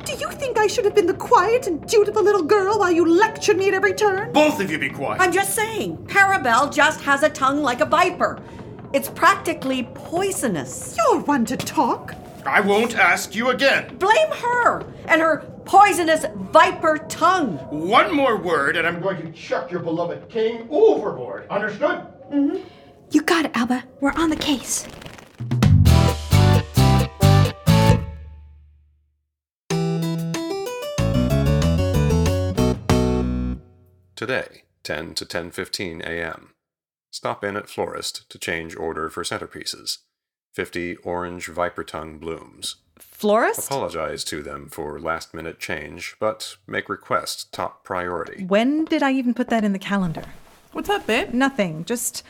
Do 0.04 0.12
you 0.14 0.30
think 0.30 0.58
I 0.58 0.66
should 0.66 0.84
have 0.84 0.94
been 0.94 1.06
the 1.06 1.14
quiet 1.14 1.66
and 1.66 1.86
dutiful 1.86 2.22
little 2.22 2.42
girl 2.42 2.78
while 2.78 2.90
you 2.90 3.04
lectured 3.06 3.58
me 3.58 3.68
at 3.68 3.74
every 3.74 3.92
turn? 3.92 4.32
Both 4.32 4.60
of 4.60 4.70
you 4.70 4.78
be 4.78 4.88
quiet. 4.88 5.20
I'm 5.20 5.32
just 5.32 5.54
saying, 5.54 5.98
Parabel 6.06 6.72
just 6.72 7.00
has 7.02 7.22
a 7.22 7.28
tongue 7.28 7.62
like 7.62 7.80
a 7.80 7.86
viper. 7.86 8.42
It's 8.92 9.10
practically 9.10 9.88
poisonous. 9.94 10.96
You're 10.96 11.20
one 11.20 11.44
to 11.46 11.56
talk. 11.56 12.14
I 12.46 12.60
won't 12.60 12.96
ask 12.96 13.34
you 13.34 13.50
again. 13.50 13.96
Blame 13.98 14.30
her 14.30 14.86
and 15.06 15.20
her 15.20 15.44
poisonous 15.68 16.24
viper 16.50 16.96
tongue. 17.08 17.58
One 17.68 18.16
more 18.16 18.38
word, 18.38 18.76
and 18.76 18.86
I'm 18.86 19.00
going 19.00 19.20
to 19.20 19.30
chuck 19.32 19.70
your 19.70 19.80
beloved 19.80 20.28
king 20.30 20.66
overboard. 20.70 21.46
Understood? 21.50 22.06
Mm-hmm. 22.32 22.56
You 23.10 23.22
got 23.22 23.44
it, 23.44 23.50
Alba. 23.54 23.84
We're 24.00 24.12
on 24.12 24.30
the 24.30 24.36
case. 24.36 24.88
Today, 34.16 34.64
10 34.82 35.14
to 35.14 35.26
10:15 35.26 36.02
a.m. 36.02 36.54
Stop 37.10 37.44
in 37.44 37.56
at 37.56 37.68
florist 37.68 38.28
to 38.30 38.38
change 38.38 38.74
order 38.74 39.10
for 39.10 39.22
centerpieces. 39.22 39.98
50 40.54 40.96
orange 41.04 41.46
viper 41.46 41.84
tongue 41.84 42.18
blooms. 42.18 42.76
Florist? 42.98 43.66
Apologize 43.66 44.24
to 44.24 44.42
them 44.42 44.68
for 44.68 44.98
last 44.98 45.34
minute 45.34 45.58
change, 45.58 46.16
but 46.18 46.56
make 46.66 46.88
request 46.88 47.52
top 47.52 47.84
priority. 47.84 48.44
When 48.44 48.84
did 48.84 49.02
I 49.02 49.12
even 49.12 49.34
put 49.34 49.48
that 49.50 49.64
in 49.64 49.72
the 49.72 49.78
calendar? 49.78 50.24
What's 50.72 50.88
up, 50.88 51.06
babe? 51.06 51.32
Nothing. 51.32 51.84
Just 51.84 52.22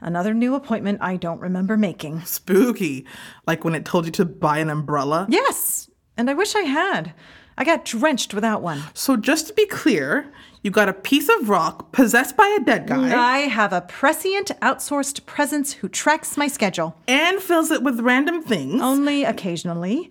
another 0.00 0.32
new 0.32 0.54
appointment 0.54 0.98
I 1.02 1.16
don't 1.16 1.40
remember 1.40 1.76
making. 1.76 2.22
Spooky. 2.22 3.06
Like 3.46 3.64
when 3.64 3.74
it 3.74 3.84
told 3.84 4.06
you 4.06 4.12
to 4.12 4.24
buy 4.24 4.58
an 4.58 4.70
umbrella? 4.70 5.26
Yes, 5.28 5.90
and 6.16 6.30
I 6.30 6.34
wish 6.34 6.54
I 6.54 6.62
had. 6.62 7.14
I 7.60 7.64
got 7.64 7.84
drenched 7.84 8.32
without 8.32 8.62
one. 8.62 8.82
So, 8.94 9.18
just 9.18 9.48
to 9.48 9.52
be 9.52 9.66
clear, 9.66 10.32
you 10.62 10.70
got 10.70 10.88
a 10.88 10.94
piece 10.94 11.28
of 11.28 11.50
rock 11.50 11.92
possessed 11.92 12.34
by 12.34 12.56
a 12.58 12.64
dead 12.64 12.86
guy 12.86 13.14
I 13.14 13.40
have 13.40 13.74
a 13.74 13.82
prescient 13.82 14.50
outsourced 14.62 15.26
presence 15.26 15.74
who 15.74 15.88
tracks 15.90 16.38
my 16.38 16.48
schedule. 16.48 16.96
and 17.06 17.38
fills 17.38 17.70
it 17.70 17.82
with 17.82 18.00
random 18.00 18.42
things. 18.42 18.80
Only 18.80 19.24
occasionally. 19.24 20.10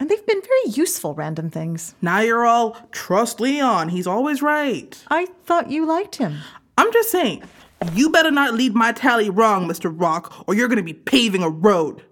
And 0.00 0.10
they've 0.10 0.26
been 0.26 0.40
very 0.42 0.74
useful 0.74 1.14
random 1.14 1.48
things. 1.48 1.94
Now 2.02 2.18
you're 2.18 2.44
all, 2.44 2.76
trust 2.90 3.38
Leon, 3.38 3.90
he's 3.90 4.08
always 4.08 4.42
right. 4.42 5.00
I 5.08 5.26
thought 5.44 5.70
you 5.70 5.86
liked 5.86 6.16
him. 6.16 6.38
I'm 6.76 6.92
just 6.92 7.10
saying, 7.10 7.44
you 7.92 8.10
better 8.10 8.32
not 8.32 8.54
lead 8.54 8.74
my 8.74 8.90
tally 8.90 9.30
wrong, 9.30 9.68
Mr. 9.68 9.94
Rock, 9.94 10.42
or 10.48 10.56
you're 10.56 10.66
gonna 10.66 10.82
be 10.82 10.92
paving 10.92 11.44
a 11.44 11.48
road. 11.48 12.02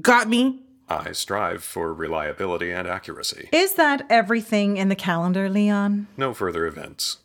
Got 0.00 0.28
me? 0.28 0.64
I 0.90 1.12
strive 1.12 1.62
for 1.62 1.94
reliability 1.94 2.72
and 2.72 2.88
accuracy. 2.88 3.48
Is 3.52 3.74
that 3.74 4.04
everything 4.10 4.76
in 4.76 4.88
the 4.88 4.96
calendar, 4.96 5.48
Leon? 5.48 6.08
No 6.16 6.34
further 6.34 6.66
events. 6.66 7.18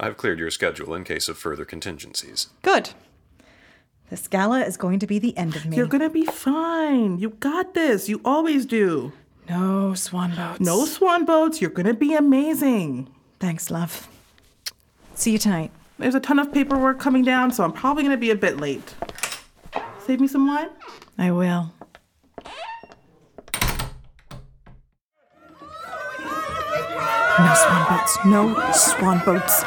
I've 0.00 0.16
cleared 0.16 0.40
your 0.40 0.50
schedule 0.50 0.94
in 0.94 1.04
case 1.04 1.28
of 1.28 1.38
further 1.38 1.64
contingencies. 1.64 2.48
Good. 2.62 2.90
This 4.10 4.26
gala 4.26 4.62
is 4.64 4.76
going 4.76 4.98
to 4.98 5.06
be 5.06 5.20
the 5.20 5.36
end 5.38 5.54
of 5.54 5.64
me. 5.64 5.76
You're 5.76 5.86
gonna 5.86 6.10
be 6.10 6.24
fine. 6.24 7.18
You 7.18 7.30
got 7.30 7.74
this. 7.74 8.08
You 8.08 8.20
always 8.24 8.66
do. 8.66 9.12
No 9.48 9.94
swan 9.94 10.34
boats. 10.34 10.60
No 10.60 10.84
swan 10.84 11.24
boats. 11.24 11.60
You're 11.60 11.70
gonna 11.70 11.94
be 11.94 12.14
amazing. 12.14 13.08
Thanks, 13.38 13.70
love. 13.70 14.08
See 15.14 15.30
you 15.30 15.38
tonight. 15.38 15.70
There's 16.00 16.16
a 16.16 16.20
ton 16.20 16.40
of 16.40 16.52
paperwork 16.52 16.98
coming 16.98 17.22
down, 17.22 17.52
so 17.52 17.62
I'm 17.62 17.72
probably 17.72 18.02
gonna 18.02 18.16
be 18.16 18.30
a 18.30 18.36
bit 18.36 18.56
late. 18.56 18.94
Save 20.04 20.20
me 20.20 20.26
some 20.26 20.48
wine? 20.48 20.70
I 21.16 21.30
will. 21.30 21.72
No 27.44 27.54
swan 27.54 27.88
boats. 27.88 28.18
No 28.24 28.72
swan 28.72 29.22
boats. 29.22 29.64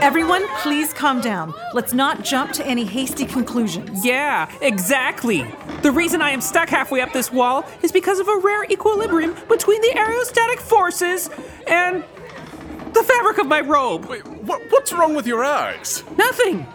Everyone, 0.00 0.44
please 0.58 0.92
calm 0.92 1.20
down. 1.20 1.54
Let's 1.72 1.92
not 1.92 2.24
jump 2.24 2.50
to 2.54 2.66
any 2.66 2.84
hasty 2.84 3.24
conclusions. 3.24 4.04
Yeah, 4.04 4.50
exactly. 4.60 5.46
The 5.82 5.92
reason 5.92 6.20
I 6.20 6.30
am 6.30 6.40
stuck 6.40 6.68
halfway 6.68 7.00
up 7.00 7.12
this 7.12 7.32
wall 7.32 7.64
is 7.82 7.92
because 7.92 8.18
of 8.18 8.26
a 8.26 8.38
rare 8.38 8.64
equilibrium 8.64 9.36
between 9.48 9.80
the 9.80 9.90
aerostatic 9.90 10.58
forces 10.58 11.30
and 11.68 12.02
the 12.94 13.04
fabric 13.04 13.38
of 13.38 13.46
my 13.46 13.60
robe. 13.60 14.06
Wait, 14.06 14.26
what, 14.26 14.60
what's 14.70 14.92
wrong 14.92 15.14
with 15.14 15.26
your 15.26 15.44
eyes? 15.44 16.02
Nothing. 16.16 16.66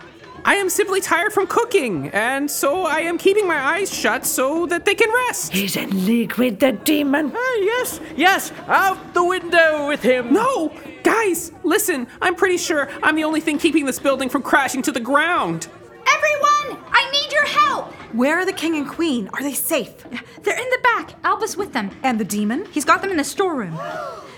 I 0.45 0.55
am 0.55 0.69
simply 0.69 0.99
tired 0.99 1.31
from 1.31 1.47
cooking, 1.47 2.09
and 2.09 2.51
so 2.51 2.85
I 2.85 2.99
am 2.99 3.17
keeping 3.17 3.47
my 3.47 3.57
eyes 3.57 3.93
shut 3.93 4.25
so 4.25 4.65
that 4.65 4.83
they 4.83 4.93
can 4.93 5.09
rest. 5.27 5.53
He's 5.53 5.77
in 5.77 6.05
league 6.05 6.35
with 6.35 6.59
the 6.59 6.73
demon. 6.73 7.31
Ah, 7.33 7.57
yes, 7.61 8.01
yes, 8.15 8.51
out 8.67 9.13
the 9.13 9.23
window 9.23 9.87
with 9.87 10.01
him. 10.01 10.33
No! 10.33 10.73
Guys, 11.03 11.53
listen, 11.63 12.07
I'm 12.21 12.35
pretty 12.35 12.57
sure 12.57 12.89
I'm 13.01 13.15
the 13.15 13.23
only 13.23 13.39
thing 13.39 13.57
keeping 13.57 13.85
this 13.85 13.99
building 13.99 14.27
from 14.27 14.41
crashing 14.41 14.81
to 14.81 14.91
the 14.91 14.99
ground. 14.99 15.67
Everyone, 16.07 16.83
I 16.91 17.09
need 17.11 17.31
your 17.31 17.45
help. 17.45 17.93
Where 18.13 18.39
are 18.39 18.45
the 18.45 18.53
king 18.53 18.75
and 18.75 18.87
queen? 18.87 19.29
Are 19.33 19.43
they 19.43 19.53
safe? 19.53 20.03
They're 20.43 20.59
in 20.59 20.69
the 20.69 20.79
back. 20.83 21.13
Alba's 21.23 21.55
with 21.55 21.71
them. 21.73 21.89
And 22.03 22.19
the 22.19 22.25
demon? 22.25 22.65
He's 22.71 22.85
got 22.85 23.01
them 23.01 23.11
in 23.11 23.17
the 23.17 23.23
storeroom. 23.23 23.77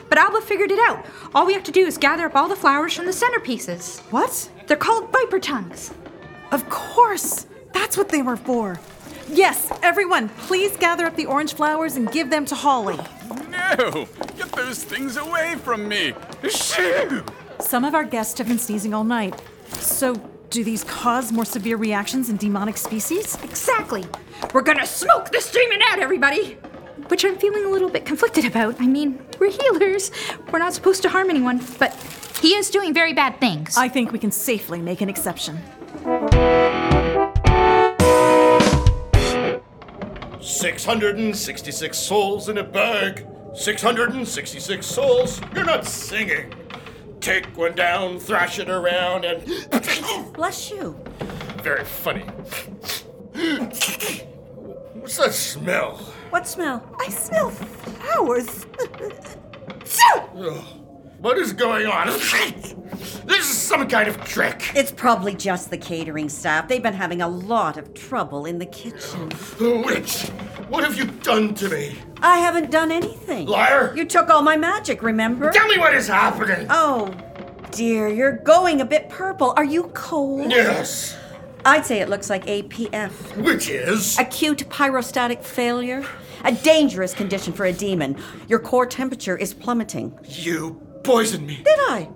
But 0.08 0.20
Alba 0.20 0.42
figured 0.42 0.72
it 0.72 0.80
out. 0.88 1.04
All 1.34 1.46
we 1.46 1.54
have 1.54 1.64
to 1.64 1.72
do 1.72 1.86
is 1.86 1.98
gather 1.98 2.26
up 2.26 2.36
all 2.36 2.48
the 2.48 2.56
flowers 2.56 2.94
from 2.94 3.06
the 3.06 3.12
centerpieces. 3.12 4.00
What? 4.12 4.50
They're 4.68 4.78
called 4.78 5.12
viper 5.12 5.40
tongues. 5.40 5.94
Of 6.52 6.70
course. 6.70 7.48
That's 7.74 7.98
what 7.98 8.10
they 8.10 8.22
were 8.22 8.38
for. 8.38 8.80
Yes, 9.28 9.72
everyone, 9.82 10.30
please 10.30 10.78
gather 10.78 11.06
up 11.06 11.16
the 11.16 11.26
orange 11.26 11.56
flowers 11.56 11.96
and 11.96 12.12
give 12.12 12.30
them 12.30 12.46
to 12.46 12.56
Holly. 12.56 13.00
No! 13.50 14.08
Get 14.38 14.52
those 14.52 14.84
things 14.84 15.18
away 15.18 15.56
from 15.56 15.88
me! 15.88 16.14
Shoo! 16.50 17.24
Some 17.60 17.84
of 17.84 17.96
our 17.96 18.04
guests 18.04 18.38
have 18.38 18.48
been 18.48 18.60
sneezing 18.60 18.94
all 18.94 19.04
night. 19.04 19.42
So, 19.80 20.16
do 20.52 20.64
these 20.64 20.84
cause 20.84 21.32
more 21.32 21.46
severe 21.46 21.76
reactions 21.76 22.30
in 22.30 22.38
demonic 22.38 22.78
species? 22.78 23.36
Exactly. 23.44 24.06
We're 24.54 24.62
gonna 24.62 24.86
smoke 24.86 25.32
this 25.32 25.52
demon 25.52 25.80
out, 25.90 26.00
everybody! 26.00 26.58
Which 27.08 27.26
I'm 27.26 27.38
feeling 27.38 27.66
a 27.66 27.70
little 27.70 27.90
bit 27.90 28.06
conflicted 28.06 28.46
about. 28.46 28.80
I 28.80 28.86
mean, 28.86 29.26
we're 29.40 29.52
healers. 29.52 30.12
We're 30.52 30.60
not 30.60 30.74
supposed 30.74 31.02
to 31.04 31.10
harm 31.10 31.30
anyone, 31.30 31.62
but 31.80 31.94
he 32.46 32.54
is 32.54 32.70
doing 32.70 32.94
very 32.94 33.12
bad 33.12 33.40
things. 33.40 33.76
I 33.76 33.90
think 33.90 34.12
we 34.12 34.20
can 34.20 34.32
safely 34.32 34.80
make 34.80 35.02
an 35.02 35.10
exception. 35.10 35.58
666 40.40 41.98
souls 41.98 42.50
in 42.50 42.60
a 42.60 42.64
bag. 42.64 43.26
666 43.56 44.86
souls. 44.86 45.42
You're 45.56 45.66
not 45.66 45.88
singing. 45.88 46.54
Take 47.20 47.48
one 47.58 47.74
down, 47.74 48.20
thrash 48.20 48.60
it 48.60 48.70
around, 48.70 49.26
and. 49.26 49.44
Bless 50.34 50.70
you. 50.70 50.96
Very 51.64 51.84
funny. 51.84 52.26
What's 54.94 55.18
that 55.18 55.34
smell? 55.34 55.98
What 56.30 56.48
smell? 56.48 56.84
I 57.00 57.10
smell 57.10 57.50
flowers. 57.50 58.68
Ugh. 60.38 60.75
What 61.26 61.40
is 61.40 61.54
going 61.54 61.88
on? 61.88 62.06
This 62.06 63.50
is 63.50 63.58
some 63.58 63.88
kind 63.88 64.08
of 64.08 64.24
trick. 64.26 64.70
It's 64.76 64.92
probably 64.92 65.34
just 65.34 65.72
the 65.72 65.78
catering 65.80 66.30
staff. 66.30 66.68
They've 66.68 66.84
been 66.84 66.94
having 66.94 67.24
a 67.24 67.28
lot 67.28 67.78
of 67.78 67.96
trouble 67.96 68.46
in 68.46 68.60
the 68.60 68.68
kitchen. 68.68 69.32
Witch, 69.60 70.28
what 70.70 70.84
have 70.84 70.96
you 70.96 71.06
done 71.06 71.56
to 71.56 71.68
me? 71.68 71.98
I 72.22 72.38
haven't 72.38 72.70
done 72.70 72.92
anything. 72.92 73.48
Liar! 73.48 73.92
You 73.96 74.06
took 74.06 74.30
all 74.30 74.44
my 74.44 74.56
magic, 74.56 75.02
remember? 75.02 75.50
Tell 75.50 75.68
me 75.68 75.80
what 75.80 75.96
is 75.96 76.08
happening. 76.08 76.68
Oh, 76.70 77.12
dear, 77.72 78.08
you're 78.08 78.38
going 78.38 78.82
a 78.82 78.86
bit 78.86 79.10
purple. 79.10 79.52
Are 79.58 79.66
you 79.66 79.86
cold? 79.96 80.52
Yes. 80.52 81.18
I'd 81.66 81.88
say 81.88 82.02
it 82.02 82.10
looks 82.10 82.30
like 82.30 82.46
APF. 82.46 83.36
Which 83.44 83.68
is? 83.68 84.20
Acute 84.20 84.60
pyrostatic 84.70 85.44
failure. 85.44 86.06
A 86.44 86.52
dangerous 86.52 87.16
condition 87.16 87.52
for 87.52 87.66
a 87.66 87.74
demon. 87.74 88.16
Your 88.48 88.60
core 88.60 88.86
temperature 88.86 89.36
is 89.36 89.56
plummeting. 89.56 90.20
You 90.28 90.80
poisoned 91.06 91.46
me. 91.46 91.58
Did 91.58 91.80
I? 91.80 92.10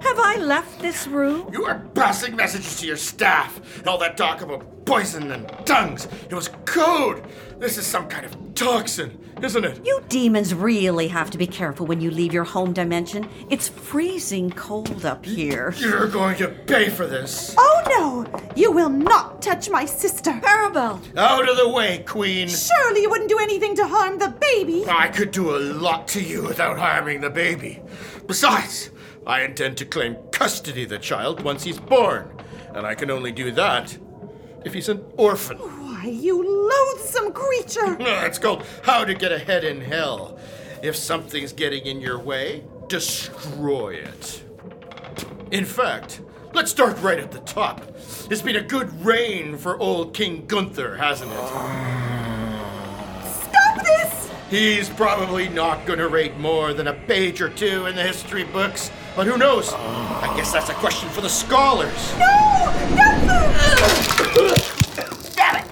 Have 0.00 0.18
I 0.18 0.36
left 0.36 0.80
this 0.80 1.06
room? 1.06 1.48
You 1.52 1.64
are 1.64 1.80
passing 1.94 2.36
messages 2.36 2.78
to 2.80 2.86
your 2.86 2.96
staff. 2.96 3.78
And 3.78 3.88
all 3.88 3.98
that 3.98 4.16
talk 4.16 4.42
about 4.42 4.84
poison 4.84 5.32
and 5.32 5.48
tongues. 5.66 6.06
It 6.30 6.34
was 6.34 6.48
code. 6.64 7.24
This 7.58 7.76
is 7.78 7.86
some 7.86 8.06
kind 8.06 8.24
of 8.24 8.36
toxin, 8.54 9.18
isn't 9.42 9.64
it? 9.64 9.80
You 9.84 10.02
demons 10.08 10.54
really 10.54 11.08
have 11.08 11.30
to 11.30 11.38
be 11.38 11.46
careful 11.46 11.86
when 11.86 12.00
you 12.00 12.10
leave 12.10 12.32
your 12.32 12.44
home 12.44 12.72
dimension. 12.72 13.28
It's 13.50 13.68
freezing 13.68 14.50
cold 14.50 15.04
up 15.04 15.24
here. 15.24 15.74
You're 15.78 16.08
going 16.08 16.36
to 16.36 16.48
pay 16.48 16.90
for 16.90 17.06
this. 17.06 17.54
Oh 17.58 17.82
no! 17.88 18.52
You 18.54 18.70
will 18.72 18.90
not 18.90 19.42
touch 19.42 19.70
my 19.70 19.86
sister. 19.86 20.32
Parabel! 20.32 21.00
Out 21.16 21.48
of 21.48 21.56
the 21.56 21.68
way, 21.68 22.04
Queen. 22.06 22.48
Surely 22.48 23.02
you 23.02 23.10
wouldn't 23.10 23.30
do 23.30 23.38
anything 23.38 23.74
to 23.76 23.86
harm 23.86 24.18
the 24.18 24.28
baby. 24.28 24.84
I 24.88 25.08
could 25.08 25.30
do 25.30 25.56
a 25.56 25.58
lot 25.58 26.06
to 26.08 26.22
you 26.22 26.42
without 26.42 26.78
harming 26.78 27.22
the 27.22 27.30
baby. 27.30 27.82
Besides, 28.26 28.90
I 29.26 29.42
intend 29.42 29.76
to 29.78 29.84
claim 29.84 30.16
custody 30.32 30.84
of 30.84 30.88
the 30.90 30.98
child 30.98 31.42
once 31.42 31.64
he's 31.64 31.78
born. 31.78 32.30
And 32.74 32.86
I 32.86 32.94
can 32.94 33.10
only 33.10 33.32
do 33.32 33.50
that 33.52 33.96
if 34.64 34.74
he's 34.74 34.88
an 34.88 35.04
orphan. 35.16 35.58
Why, 35.58 36.06
you 36.06 36.42
loathsome 36.42 37.32
creature! 37.32 37.96
No, 37.98 38.24
It's 38.24 38.38
called 38.38 38.64
How 38.82 39.04
to 39.04 39.14
Get 39.14 39.32
Ahead 39.32 39.64
in 39.64 39.80
Hell. 39.80 40.38
If 40.82 40.96
something's 40.96 41.52
getting 41.52 41.86
in 41.86 42.00
your 42.00 42.18
way, 42.18 42.64
destroy 42.88 43.94
it. 43.94 44.44
In 45.50 45.64
fact, 45.64 46.20
let's 46.52 46.70
start 46.70 47.00
right 47.00 47.18
at 47.18 47.30
the 47.32 47.40
top. 47.40 47.80
It's 48.30 48.42
been 48.42 48.56
a 48.56 48.62
good 48.62 49.04
reign 49.04 49.56
for 49.56 49.78
old 49.78 50.12
King 50.14 50.46
Gunther, 50.46 50.96
hasn't 50.96 51.30
it? 51.32 51.38
Ah. 51.40 52.25
Stop 54.46 54.50
this! 54.50 54.86
He's 54.86 54.88
probably 54.90 55.48
not 55.48 55.86
going 55.86 55.98
to 55.98 56.08
rate 56.08 56.36
more 56.38 56.72
than 56.72 56.88
a 56.88 56.92
page 56.92 57.40
or 57.40 57.48
two 57.48 57.86
in 57.86 57.96
the 57.96 58.02
history 58.02 58.44
books. 58.44 58.90
But 59.14 59.26
who 59.26 59.38
knows? 59.38 59.72
I 59.72 60.32
guess 60.36 60.52
that's 60.52 60.68
a 60.68 60.74
question 60.74 61.08
for 61.10 61.20
the 61.20 61.28
scholars. 61.28 62.14
No! 62.18 62.72
Damn 65.34 65.56
it! 65.56 65.66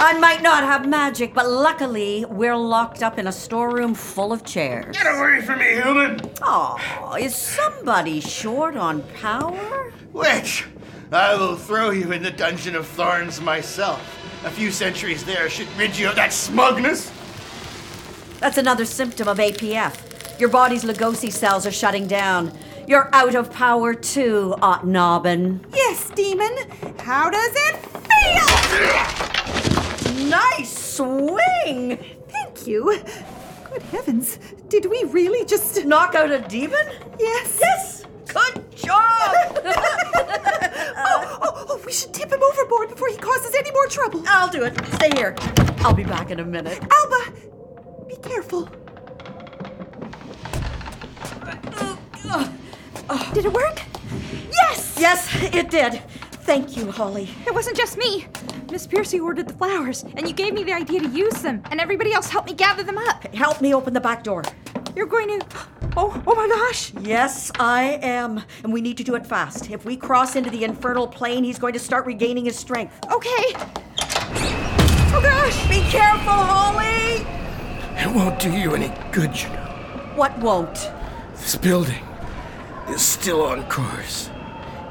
I 0.00 0.18
might 0.18 0.42
not 0.42 0.64
have 0.64 0.88
magic, 0.88 1.34
but 1.34 1.48
luckily 1.48 2.24
we're 2.28 2.56
locked 2.56 3.02
up 3.02 3.18
in 3.18 3.26
a 3.26 3.32
storeroom 3.32 3.94
full 3.94 4.32
of 4.32 4.44
chairs. 4.44 4.96
Get 4.96 5.06
away 5.06 5.40
from 5.42 5.58
me, 5.60 5.74
human! 5.74 6.20
Oh, 6.42 7.16
is 7.20 7.36
somebody 7.36 8.20
short 8.20 8.76
on 8.76 9.02
power? 9.20 9.92
Witch, 10.12 10.66
I 11.12 11.34
will 11.36 11.56
throw 11.56 11.90
you 11.90 12.12
in 12.12 12.22
the 12.22 12.30
Dungeon 12.30 12.74
of 12.74 12.86
Thorns 12.86 13.40
myself. 13.40 14.00
A 14.44 14.50
few 14.50 14.72
centuries 14.72 15.24
there 15.24 15.48
should 15.48 15.68
rid 15.78 15.96
you 15.96 16.08
of 16.08 16.16
that 16.16 16.32
smugness. 16.32 17.12
That's 18.42 18.58
another 18.58 18.84
symptom 18.84 19.28
of 19.28 19.38
APF. 19.38 20.40
Your 20.40 20.48
body's 20.48 20.82
Lugosi 20.82 21.30
cells 21.30 21.64
are 21.64 21.70
shutting 21.70 22.08
down. 22.08 22.52
You're 22.88 23.08
out 23.14 23.36
of 23.36 23.52
power 23.52 23.94
too, 23.94 24.56
Otnobbin. 24.58 25.64
Yes, 25.72 26.10
demon. 26.10 26.50
How 26.98 27.30
does 27.30 27.52
it 27.54 27.76
feel? 30.08 30.28
Nice 30.28 30.76
swing! 30.76 31.98
Thank 32.28 32.66
you. 32.66 33.00
Good 33.70 33.82
heavens. 33.92 34.40
Did 34.68 34.86
we 34.86 35.04
really 35.04 35.44
just 35.46 35.84
knock 35.84 36.16
out 36.16 36.32
a 36.32 36.40
demon? 36.40 36.84
Yes. 37.20 37.58
Yes! 37.60 38.04
Good 38.26 38.72
job! 38.74 38.96
oh, 40.98 41.38
oh, 41.42 41.66
oh, 41.68 41.80
we 41.86 41.92
should 41.92 42.12
tip 42.12 42.32
him 42.32 42.42
overboard 42.42 42.88
before 42.88 43.06
he 43.06 43.16
causes 43.18 43.54
any 43.56 43.70
more 43.70 43.86
trouble. 43.86 44.24
I'll 44.26 44.50
do 44.50 44.64
it. 44.64 44.74
Stay 44.94 45.10
here. 45.14 45.36
I'll 45.84 45.94
be 45.94 46.02
back 46.02 46.32
in 46.32 46.40
a 46.40 46.44
minute. 46.44 46.80
Alba, 46.80 47.32
be 48.16 48.28
careful. 48.28 48.68
Did 53.34 53.46
it 53.46 53.52
work? 53.52 53.80
Yes! 54.50 54.96
Yes, 54.98 55.28
it 55.54 55.70
did. 55.70 56.02
Thank 56.44 56.76
you, 56.76 56.90
Holly. 56.90 57.30
It 57.46 57.54
wasn't 57.54 57.76
just 57.76 57.96
me. 57.96 58.26
Miss 58.70 58.86
Piercy 58.86 59.20
ordered 59.20 59.48
the 59.48 59.54
flowers, 59.54 60.04
and 60.16 60.28
you 60.28 60.34
gave 60.34 60.52
me 60.52 60.64
the 60.64 60.72
idea 60.72 61.00
to 61.00 61.08
use 61.08 61.40
them, 61.40 61.62
and 61.70 61.80
everybody 61.80 62.12
else 62.12 62.28
helped 62.28 62.48
me 62.48 62.54
gather 62.54 62.82
them 62.82 62.98
up. 62.98 63.22
Help 63.34 63.60
me 63.62 63.74
open 63.74 63.94
the 63.94 64.00
back 64.00 64.22
door. 64.22 64.42
You're 64.94 65.06
going 65.06 65.28
to. 65.28 65.46
Oh, 65.96 66.22
oh 66.26 66.34
my 66.34 66.46
gosh! 66.48 66.92
Yes, 67.00 67.50
I 67.58 67.98
am. 68.02 68.42
And 68.64 68.72
we 68.72 68.80
need 68.80 68.96
to 68.98 69.04
do 69.04 69.14
it 69.14 69.26
fast. 69.26 69.70
If 69.70 69.84
we 69.84 69.96
cross 69.96 70.36
into 70.36 70.50
the 70.50 70.64
infernal 70.64 71.06
plane, 71.06 71.44
he's 71.44 71.58
going 71.58 71.72
to 71.74 71.78
start 71.78 72.06
regaining 72.06 72.44
his 72.44 72.58
strength. 72.58 72.98
Okay. 73.10 73.54
Oh 75.14 75.20
gosh! 75.22 75.68
Be 75.68 75.80
careful, 75.90 76.32
Holly! 76.32 77.41
It 78.02 78.12
won't 78.12 78.40
do 78.40 78.50
you 78.50 78.74
any 78.74 78.92
good, 79.12 79.40
you 79.40 79.48
know. 79.50 80.12
What 80.16 80.36
won't? 80.40 80.90
This 81.36 81.54
building 81.54 82.02
is 82.88 83.00
still 83.00 83.42
on 83.42 83.62
course. 83.68 84.28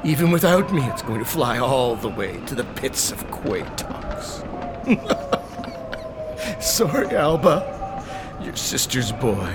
Even 0.02 0.30
without 0.30 0.72
me, 0.72 0.82
it's 0.86 1.02
going 1.02 1.18
to 1.18 1.26
fly 1.26 1.58
all 1.58 1.94
the 1.94 2.08
way 2.08 2.40
to 2.46 2.54
the 2.54 2.64
pits 2.64 3.12
of 3.12 3.22
Quatox. 3.26 4.40
Sorry, 6.62 7.14
Alba. 7.14 8.02
Your 8.42 8.56
sister's 8.56 9.12
boy 9.12 9.54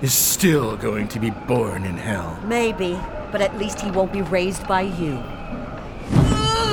is 0.00 0.14
still 0.14 0.74
going 0.78 1.06
to 1.08 1.20
be 1.20 1.28
born 1.28 1.84
in 1.84 1.98
hell. 1.98 2.40
Maybe, 2.44 2.98
but 3.30 3.42
at 3.42 3.58
least 3.58 3.82
he 3.82 3.90
won't 3.90 4.14
be 4.14 4.22
raised 4.22 4.66
by 4.66 4.80
you. 4.80 5.22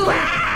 Ah! 0.08 0.51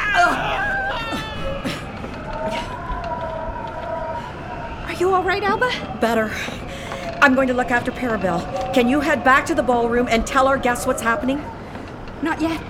You 5.00 5.14
all 5.14 5.24
right, 5.24 5.44
Alba? 5.44 5.70
Better. 6.00 6.32
I'm 7.22 7.34
going 7.36 7.48
to 7.48 7.54
look 7.54 7.72
after 7.72 7.92
Parabel. 7.92 8.74
Can 8.74 8.88
you 8.88 9.00
head 9.00 9.24
back 9.24 9.46
to 9.48 9.56
the 9.56 9.64
ballroom 9.64 10.08
and 10.10 10.26
tell 10.28 10.48
our 10.48 10.58
guests 10.58 10.86
what's 10.86 11.02
happening? 11.02 11.44
Not 12.22 12.42
yet. 12.42 12.62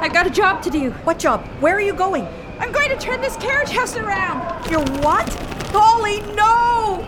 I've 0.00 0.12
got 0.12 0.26
a 0.26 0.30
job 0.30 0.62
to 0.62 0.70
do. 0.70 0.90
What 1.04 1.18
job? 1.18 1.44
Where 1.60 1.74
are 1.74 1.80
you 1.80 1.94
going? 1.94 2.26
I'm 2.60 2.72
going 2.72 2.88
to 2.90 2.96
turn 2.96 3.20
this 3.20 3.36
carriage 3.36 3.70
house 3.70 3.96
around. 3.96 4.70
You're 4.70 4.84
what? 5.02 5.28
Holly, 5.72 6.20
no! 6.34 7.04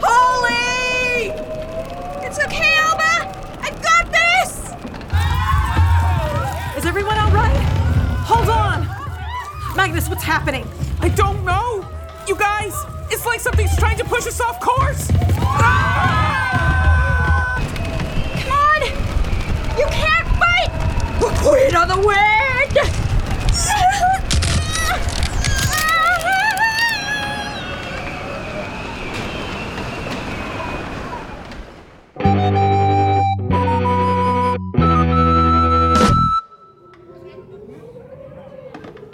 Holly! 0.00 1.30
It's 2.26 2.38
okay, 2.38 2.76
Alba. 2.78 3.28
I've 3.60 3.82
got 3.82 4.10
this. 4.10 4.70
Is 6.76 6.86
everyone 6.86 7.18
all 7.18 7.30
right? 7.32 7.56
Hold 8.26 8.48
on. 8.48 8.86
Magnus, 9.76 10.08
what's 10.08 10.24
happening? 10.24 10.66
I 11.00 11.08
don't 11.10 11.44
know. 11.44 11.86
You 12.26 12.36
guys, 12.36 12.74
it's 13.10 13.26
like 13.26 13.40
something's 13.40 13.76
trying 13.76 13.98
to 13.98 14.04
push 14.04 14.26
us 14.26 14.40
off 14.40 14.60
course. 14.60 15.10
Ah! 15.42 16.40
Come 18.40 18.52
on! 18.52 18.82
You 19.78 19.86
can't 19.86 20.28
fight! 20.38 20.70
The 21.20 21.28
Queen 21.42 21.74
of 21.76 21.88
the 21.88 21.98
Wind! 22.06 22.30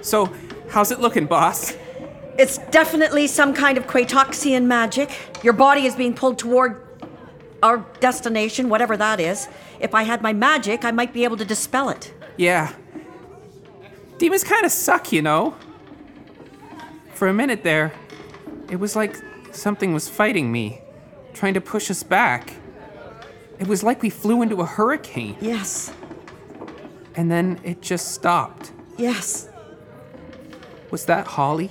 So, 0.03 0.33
how's 0.69 0.93
it 0.93 1.01
looking, 1.01 1.27
boss? 1.27 1.75
It's 2.38 2.59
definitely 2.70 3.27
some 3.27 3.55
kind 3.55 3.79
of 3.79 3.87
Quatoxian 3.87 4.64
magic. 4.64 5.11
Your 5.42 5.53
body 5.53 5.87
is 5.87 5.96
being 5.96 6.14
pulled 6.14 6.38
toward 6.38 6.83
our 7.62 7.79
destination, 8.01 8.68
whatever 8.68 8.96
that 8.96 9.20
is. 9.20 9.49
If 9.81 9.94
I 9.94 10.03
had 10.03 10.22
my 10.22 10.33
magic, 10.33 10.85
I 10.85 10.90
might 10.90 11.12
be 11.12 11.25
able 11.25 11.37
to 11.38 11.44
dispel 11.44 11.88
it. 11.88 12.12
Yeah. 12.37 12.72
Demons 14.18 14.44
kind 14.44 14.64
of 14.64 14.72
suck, 14.72 15.12
you 15.12 15.22
know. 15.22 15.55
For 17.14 17.29
a 17.29 17.33
minute 17.33 17.62
there, 17.62 17.92
it 18.70 18.77
was 18.77 18.94
like 18.94 19.16
something 19.53 19.94
was 19.94 20.09
fighting 20.09 20.53
me, 20.53 20.83
trying 21.33 21.55
to 21.55 21.61
push 21.61 21.90
us 21.90 22.03
back. 22.03 22.55
It 23.59 23.66
was 23.66 23.83
like 23.83 24.03
we 24.03 24.11
flew 24.11 24.42
into 24.42 24.61
a 24.61 24.66
hurricane. 24.66 25.37
Yes. 25.40 25.92
And 27.14 27.31
then 27.31 27.59
it 27.64 27.81
just 27.81 28.12
stopped. 28.12 28.72
Yes, 28.99 29.49
Was 30.90 31.05
that 31.07 31.27
Holly? 31.27 31.70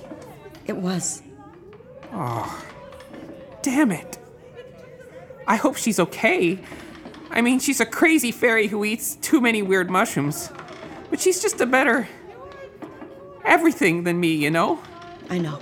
It 0.66 0.76
was. 0.76 1.22
Oh, 2.12 2.64
damn 3.62 3.92
it. 3.92 4.18
I 5.46 5.56
hope 5.56 5.76
she's 5.76 6.00
okay. 6.00 6.58
I 7.30 7.40
mean, 7.40 7.58
she's 7.60 7.80
a 7.80 7.86
crazy 7.86 8.32
fairy 8.32 8.66
who 8.66 8.84
eats 8.84 9.16
too 9.16 9.40
many 9.40 9.62
weird 9.62 9.90
mushrooms. 9.90 10.50
But 11.10 11.20
she's 11.20 11.40
just 11.40 11.60
a 11.60 11.66
better. 11.66 12.08
everything 13.44 14.04
than 14.04 14.18
me, 14.18 14.34
you 14.34 14.50
know? 14.50 14.80
I 15.30 15.38
know. 15.38 15.60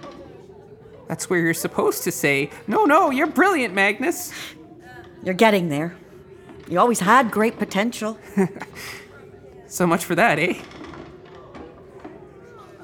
That's 1.08 1.28
where 1.28 1.38
you're 1.40 1.52
supposed 1.54 2.02
to 2.04 2.10
say, 2.10 2.50
no, 2.66 2.84
no, 2.84 3.10
you're 3.10 3.26
brilliant, 3.26 3.74
Magnus. 3.74 4.32
You're 5.22 5.34
getting 5.34 5.68
there. 5.68 5.96
You 6.68 6.78
always 6.78 7.00
had 7.00 7.30
great 7.30 7.58
potential. 7.58 8.18
So 9.66 9.88
much 9.88 10.04
for 10.04 10.14
that, 10.14 10.38
eh? 10.38 10.54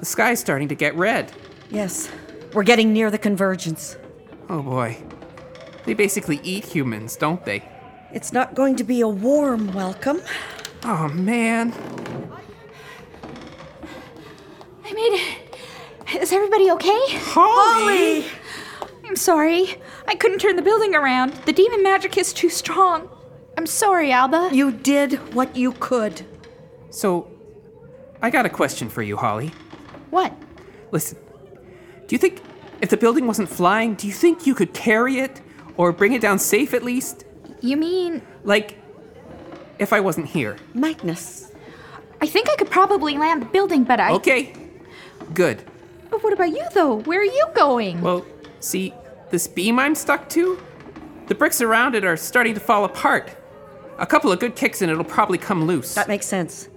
The 0.01 0.05
sky's 0.05 0.41
starting 0.41 0.67
to 0.67 0.75
get 0.75 0.93
red. 0.95 1.31
Yes, 1.71 2.09
we're 2.53 2.63
getting 2.63 2.91
near 2.91 3.09
the 3.09 3.17
convergence. 3.17 3.95
Oh 4.49 4.61
boy. 4.61 4.97
They 5.85 5.93
basically 5.93 6.41
eat 6.43 6.65
humans, 6.65 7.15
don't 7.15 7.43
they? 7.45 7.63
It's 8.11 8.33
not 8.33 8.55
going 8.55 8.75
to 8.75 8.83
be 8.83 8.99
a 8.99 9.07
warm 9.07 9.73
welcome. 9.73 10.21
Oh 10.83 11.07
man. 11.07 11.73
I 14.83 14.93
made 14.93 15.13
it. 15.13 16.21
Is 16.21 16.33
everybody 16.33 16.69
okay? 16.71 16.99
Holly! 17.09 18.25
I'm 19.05 19.15
sorry. 19.15 19.75
I 20.07 20.15
couldn't 20.15 20.39
turn 20.39 20.57
the 20.57 20.61
building 20.61 20.93
around. 20.93 21.33
The 21.45 21.53
demon 21.53 21.83
magic 21.83 22.17
is 22.17 22.33
too 22.33 22.49
strong. 22.49 23.09
I'm 23.57 23.65
sorry, 23.65 24.11
Alba. 24.11 24.49
You 24.51 24.73
did 24.73 25.33
what 25.33 25.55
you 25.55 25.71
could. 25.73 26.25
So, 26.89 27.31
I 28.21 28.29
got 28.29 28.45
a 28.45 28.49
question 28.49 28.89
for 28.89 29.01
you, 29.01 29.15
Holly. 29.15 29.51
What? 30.09 30.33
Listen, 30.91 31.17
do 32.11 32.15
you 32.15 32.19
think 32.19 32.41
if 32.81 32.89
the 32.89 32.97
building 32.97 33.25
wasn't 33.25 33.47
flying, 33.47 33.95
do 33.95 34.05
you 34.05 34.11
think 34.11 34.45
you 34.45 34.53
could 34.53 34.73
carry 34.73 35.19
it 35.19 35.39
or 35.77 35.93
bring 35.93 36.11
it 36.11 36.19
down 36.19 36.39
safe 36.39 36.73
at 36.73 36.83
least? 36.83 37.23
You 37.61 37.77
mean 37.77 38.21
Like, 38.43 38.77
if 39.79 39.93
I 39.93 40.01
wasn't 40.01 40.27
here. 40.27 40.57
Magnus. 40.73 41.53
I 42.19 42.27
think 42.27 42.49
I 42.49 42.57
could 42.57 42.69
probably 42.69 43.17
land 43.17 43.43
the 43.43 43.45
building, 43.45 43.85
but 43.85 44.01
I. 44.01 44.11
Okay, 44.11 44.53
good. 45.33 45.63
But 46.09 46.21
what 46.21 46.33
about 46.33 46.49
you, 46.49 46.65
though? 46.73 46.95
Where 46.95 47.21
are 47.21 47.23
you 47.23 47.45
going? 47.55 48.01
Well, 48.01 48.25
see, 48.59 48.93
this 49.29 49.47
beam 49.47 49.79
I'm 49.79 49.95
stuck 49.95 50.27
to, 50.31 50.61
the 51.27 51.35
bricks 51.35 51.61
around 51.61 51.95
it 51.95 52.03
are 52.03 52.17
starting 52.17 52.55
to 52.55 52.59
fall 52.59 52.83
apart. 52.83 53.33
A 53.99 54.05
couple 54.05 54.33
of 54.33 54.39
good 54.41 54.57
kicks 54.57 54.81
and 54.81 54.91
it'll 54.91 55.05
probably 55.05 55.37
come 55.37 55.63
loose. 55.63 55.95
That 55.95 56.09
makes 56.09 56.25
sense. 56.25 56.67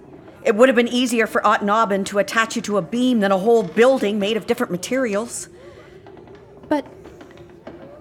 It 0.45 0.55
would 0.55 0.69
have 0.69 0.75
been 0.75 0.87
easier 0.87 1.25
for 1.25 1.41
Otnobin 1.41 2.05
to 2.05 2.19
attach 2.19 2.55
you 2.55 2.61
to 2.63 2.77
a 2.77 2.81
beam 2.81 3.19
than 3.19 3.31
a 3.31 3.37
whole 3.37 3.63
building 3.63 4.19
made 4.19 4.37
of 4.37 4.45
different 4.45 4.71
materials. 4.71 5.49
But. 6.69 6.85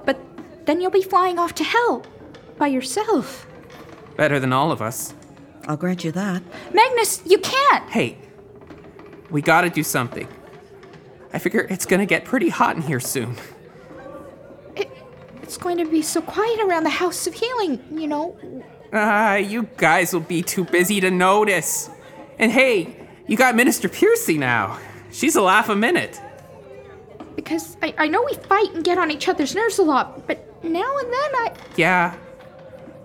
But 0.04 0.20
then 0.66 0.80
you'll 0.80 0.90
be 0.90 1.02
flying 1.02 1.38
off 1.38 1.54
to 1.54 1.64
hell 1.64 2.04
by 2.58 2.66
yourself. 2.66 3.46
Better 4.16 4.38
than 4.38 4.52
all 4.52 4.70
of 4.70 4.82
us. 4.82 5.14
I'll 5.66 5.78
grant 5.78 6.04
you 6.04 6.12
that. 6.12 6.42
Magnus, 6.74 7.22
you 7.24 7.38
can't! 7.38 7.88
Hey, 7.88 8.18
we 9.30 9.40
gotta 9.40 9.70
do 9.70 9.82
something. 9.82 10.28
I 11.32 11.38
figure 11.38 11.66
it's 11.70 11.86
gonna 11.86 12.06
get 12.06 12.26
pretty 12.26 12.50
hot 12.50 12.76
in 12.76 12.82
here 12.82 13.00
soon. 13.00 13.36
It, 14.76 14.90
It's 15.42 15.56
going 15.56 15.78
to 15.78 15.86
be 15.86 16.02
so 16.02 16.20
quiet 16.20 16.60
around 16.60 16.84
the 16.84 16.90
House 16.90 17.26
of 17.26 17.32
Healing, 17.32 17.82
you 17.90 18.06
know. 18.06 18.36
Ah, 18.92 19.36
you 19.36 19.66
guys 19.78 20.12
will 20.12 20.20
be 20.20 20.42
too 20.42 20.64
busy 20.64 21.00
to 21.00 21.10
notice. 21.10 21.88
And 22.38 22.50
hey, 22.50 23.08
you 23.26 23.36
got 23.36 23.54
Minister 23.54 23.88
Piercy 23.88 24.38
now. 24.38 24.78
She's 25.10 25.36
a 25.36 25.42
laugh 25.42 25.68
a 25.68 25.76
minute. 25.76 26.20
Because 27.36 27.76
I, 27.82 27.94
I 27.98 28.08
know 28.08 28.22
we 28.24 28.34
fight 28.34 28.74
and 28.74 28.84
get 28.84 28.98
on 28.98 29.10
each 29.10 29.28
other's 29.28 29.54
nerves 29.54 29.78
a 29.78 29.82
lot, 29.82 30.26
but 30.26 30.38
now 30.64 30.96
and 30.98 31.12
then 31.12 31.34
I. 31.34 31.52
Yeah, 31.76 32.16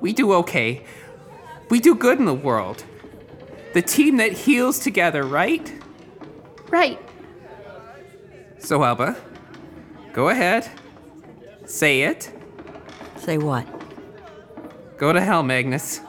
we 0.02 0.14
do 0.14 0.34
okay. 0.34 0.84
We 1.70 1.80
do 1.80 1.96
good 1.96 2.20
in 2.20 2.26
the 2.26 2.34
world. 2.34 2.84
The 3.74 3.82
team 3.82 4.18
that 4.18 4.32
heals 4.32 4.80
together, 4.80 5.24
right? 5.24 5.72
Right. 6.70 7.00
So, 8.58 8.84
Alba, 8.84 9.16
go 10.14 10.30
ahead. 10.30 10.70
Say 11.66 12.02
it. 12.02 12.32
Say 13.18 13.38
what? 13.38 13.68
Go 14.98 15.14
to 15.14 15.22
hell, 15.22 15.44
Magnus. 15.44 16.02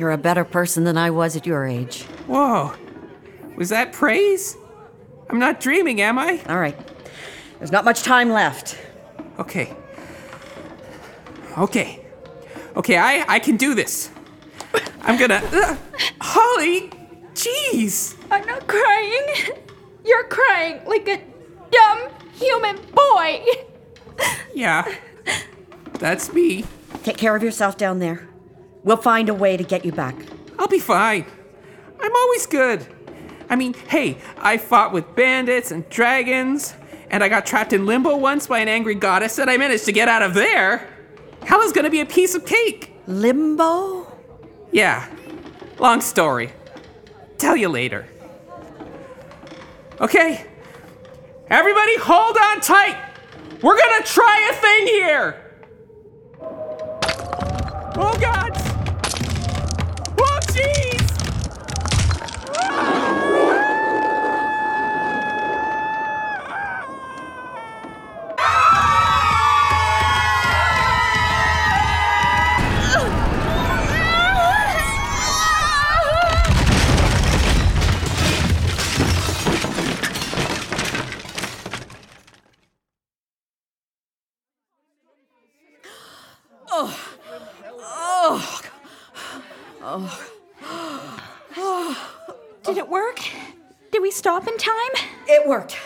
You're 0.00 0.12
a 0.12 0.16
better 0.16 0.46
person 0.46 0.84
than 0.84 0.96
I 0.96 1.10
was 1.10 1.36
at 1.36 1.44
your 1.44 1.66
age. 1.66 2.04
Whoa. 2.26 2.72
Was 3.58 3.68
that 3.68 3.92
praise? 3.92 4.56
I'm 5.28 5.38
not 5.38 5.60
dreaming, 5.60 6.00
am 6.00 6.18
I? 6.18 6.40
All 6.48 6.58
right. 6.58 6.74
There's 7.58 7.70
not 7.70 7.84
much 7.84 8.02
time 8.02 8.30
left. 8.30 8.78
Okay. 9.38 9.76
Okay. 11.58 12.02
Okay, 12.76 12.96
I, 12.96 13.26
I 13.28 13.38
can 13.40 13.58
do 13.58 13.74
this. 13.74 14.10
I'm 15.02 15.18
gonna. 15.18 15.42
Uh, 15.52 15.76
Holly! 16.18 16.88
Jeez! 17.34 18.16
I'm 18.30 18.46
not 18.46 18.66
crying. 18.66 19.26
You're 20.02 20.24
crying 20.28 20.80
like 20.86 21.06
a 21.08 21.22
dumb 21.70 22.08
human 22.32 22.76
boy. 22.94 23.44
Yeah. 24.54 24.90
That's 25.98 26.32
me. 26.32 26.64
Take 27.02 27.18
care 27.18 27.36
of 27.36 27.42
yourself 27.42 27.76
down 27.76 27.98
there. 27.98 28.29
We'll 28.82 28.96
find 28.96 29.28
a 29.28 29.34
way 29.34 29.56
to 29.56 29.64
get 29.64 29.84
you 29.84 29.92
back. 29.92 30.14
I'll 30.58 30.68
be 30.68 30.78
fine. 30.78 31.24
I'm 32.00 32.14
always 32.14 32.46
good. 32.46 32.86
I 33.48 33.56
mean, 33.56 33.74
hey, 33.74 34.18
I 34.38 34.58
fought 34.58 34.92
with 34.92 35.14
bandits 35.14 35.70
and 35.70 35.88
dragons, 35.90 36.74
and 37.10 37.22
I 37.22 37.28
got 37.28 37.44
trapped 37.44 37.72
in 37.72 37.84
limbo 37.84 38.16
once 38.16 38.46
by 38.46 38.60
an 38.60 38.68
angry 38.68 38.94
goddess, 38.94 39.38
and 39.38 39.50
I 39.50 39.56
managed 39.56 39.84
to 39.86 39.92
get 39.92 40.08
out 40.08 40.22
of 40.22 40.34
there. 40.34 40.88
Hell 41.44 41.60
is 41.62 41.72
gonna 41.72 41.90
be 41.90 42.00
a 42.00 42.06
piece 42.06 42.34
of 42.34 42.46
cake. 42.46 42.92
Limbo? 43.06 44.06
Yeah. 44.70 45.08
Long 45.78 46.00
story. 46.00 46.52
Tell 47.38 47.56
you 47.56 47.68
later. 47.68 48.06
Okay. 50.00 50.46
Everybody 51.48 51.98
hold 51.98 52.36
on 52.36 52.60
tight. 52.60 52.96
We're 53.62 53.76
gonna 53.76 54.04
try 54.04 54.48
a 54.50 54.54
thing 54.54 54.86
here. 54.86 55.42
Oh 57.96 58.16
god. 58.20 58.49
Stop 94.40 94.52
in 94.52 94.58
time? 94.58 95.08
It 95.26 95.46
worked. 95.46 95.76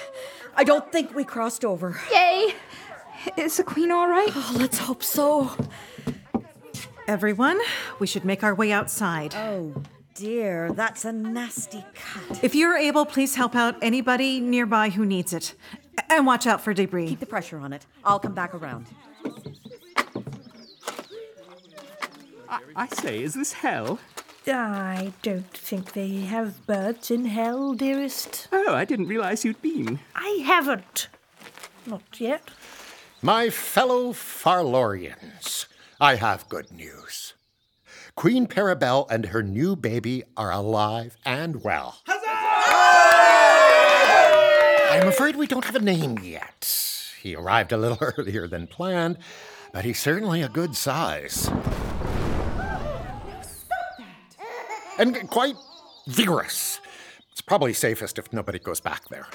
I 0.57 0.65
don't 0.65 0.91
think 0.93 1.15
we 1.15 1.25
crossed 1.25 1.65
over. 1.65 1.99
Yay! 2.13 2.55
Is 3.37 3.57
the 3.57 3.65
queen 3.65 3.91
all 3.91 4.09
right? 4.09 4.31
Oh, 4.35 4.57
let's 4.59 4.79
hope 4.79 5.03
so. 5.03 5.51
Everyone, 7.07 7.59
we 7.99 8.07
should 8.07 8.25
make 8.25 8.43
our 8.43 8.55
way 8.55 8.73
outside. 8.73 9.35
Oh 9.35 9.75
dear, 10.15 10.73
that's 10.73 11.05
a 11.05 11.13
nasty 11.13 11.85
cut. 11.95 12.43
If 12.43 12.55
you're 12.55 12.77
able, 12.77 13.05
please 13.05 13.35
help 13.35 13.55
out 13.55 13.77
anybody 13.83 14.41
nearby 14.41 14.91
who 14.91 15.05
needs 15.05 15.33
it. 15.33 15.55
And 16.09 16.27
watch 16.27 16.47
out 16.47 16.61
for 16.61 16.73
debris. 16.73 17.09
Keep 17.09 17.21
the 17.21 17.27
pressure 17.27 17.59
on 17.59 17.73
it. 17.73 17.87
I'll 18.05 18.21
come 18.21 18.35
back 18.35 18.55
around. 18.55 18.87
I, 22.49 22.61
I 22.77 22.87
say, 22.89 23.23
is 23.23 23.35
this 23.35 23.53
hell? 23.53 23.99
I 24.47 25.13
don't 25.23 25.51
think 25.53 25.93
they 25.93 26.21
have 26.21 26.67
birds 26.67 27.11
in 27.11 27.27
hell, 27.27 27.75
dearest. 27.75 28.49
Oh, 28.53 28.75
I 28.75 28.85
didn't 28.85 29.09
realize 29.09 29.45
you'd 29.45 29.63
been. 29.63 30.01
I 30.15 30.43
haven't. 30.45 31.09
Not 31.87 32.03
yet. 32.19 32.51
My 33.23 33.49
fellow 33.49 34.13
Farlorians, 34.13 35.67
I 36.01 36.17
have 36.17 36.49
good 36.49 36.71
news. 36.71 37.35
Queen 38.17 38.47
Parabel 38.47 39.07
and 39.11 39.27
her 39.27 39.43
new 39.43 39.75
baby 39.77 40.23
are 40.37 40.53
alive 40.53 41.17
and 41.25 41.65
well. 41.65 42.01
Huzzah! 42.07 42.31
I'm 44.95 45.09
afraid 45.09 45.37
we 45.37 45.47
don't 45.47 45.65
have 45.65 45.75
a 45.75 45.81
name 45.81 46.19
yet. 46.23 46.71
He 47.21 47.35
arrived 47.35 47.73
a 47.73 47.77
little 47.77 47.99
earlier 48.19 48.47
than 48.47 48.67
planned, 48.67 49.19
but 49.73 49.85
he's 49.85 49.99
certainly 49.99 50.43
a 50.43 50.49
good 50.49 50.77
size. 50.77 51.51
And 54.99 55.29
quite 55.29 55.57
vigorous. 56.07 56.81
It's 57.33 57.41
probably 57.41 57.73
safest 57.73 58.19
if 58.19 58.33
nobody 58.33 58.59
goes 58.59 58.81
back 58.81 59.09
there. 59.09 59.27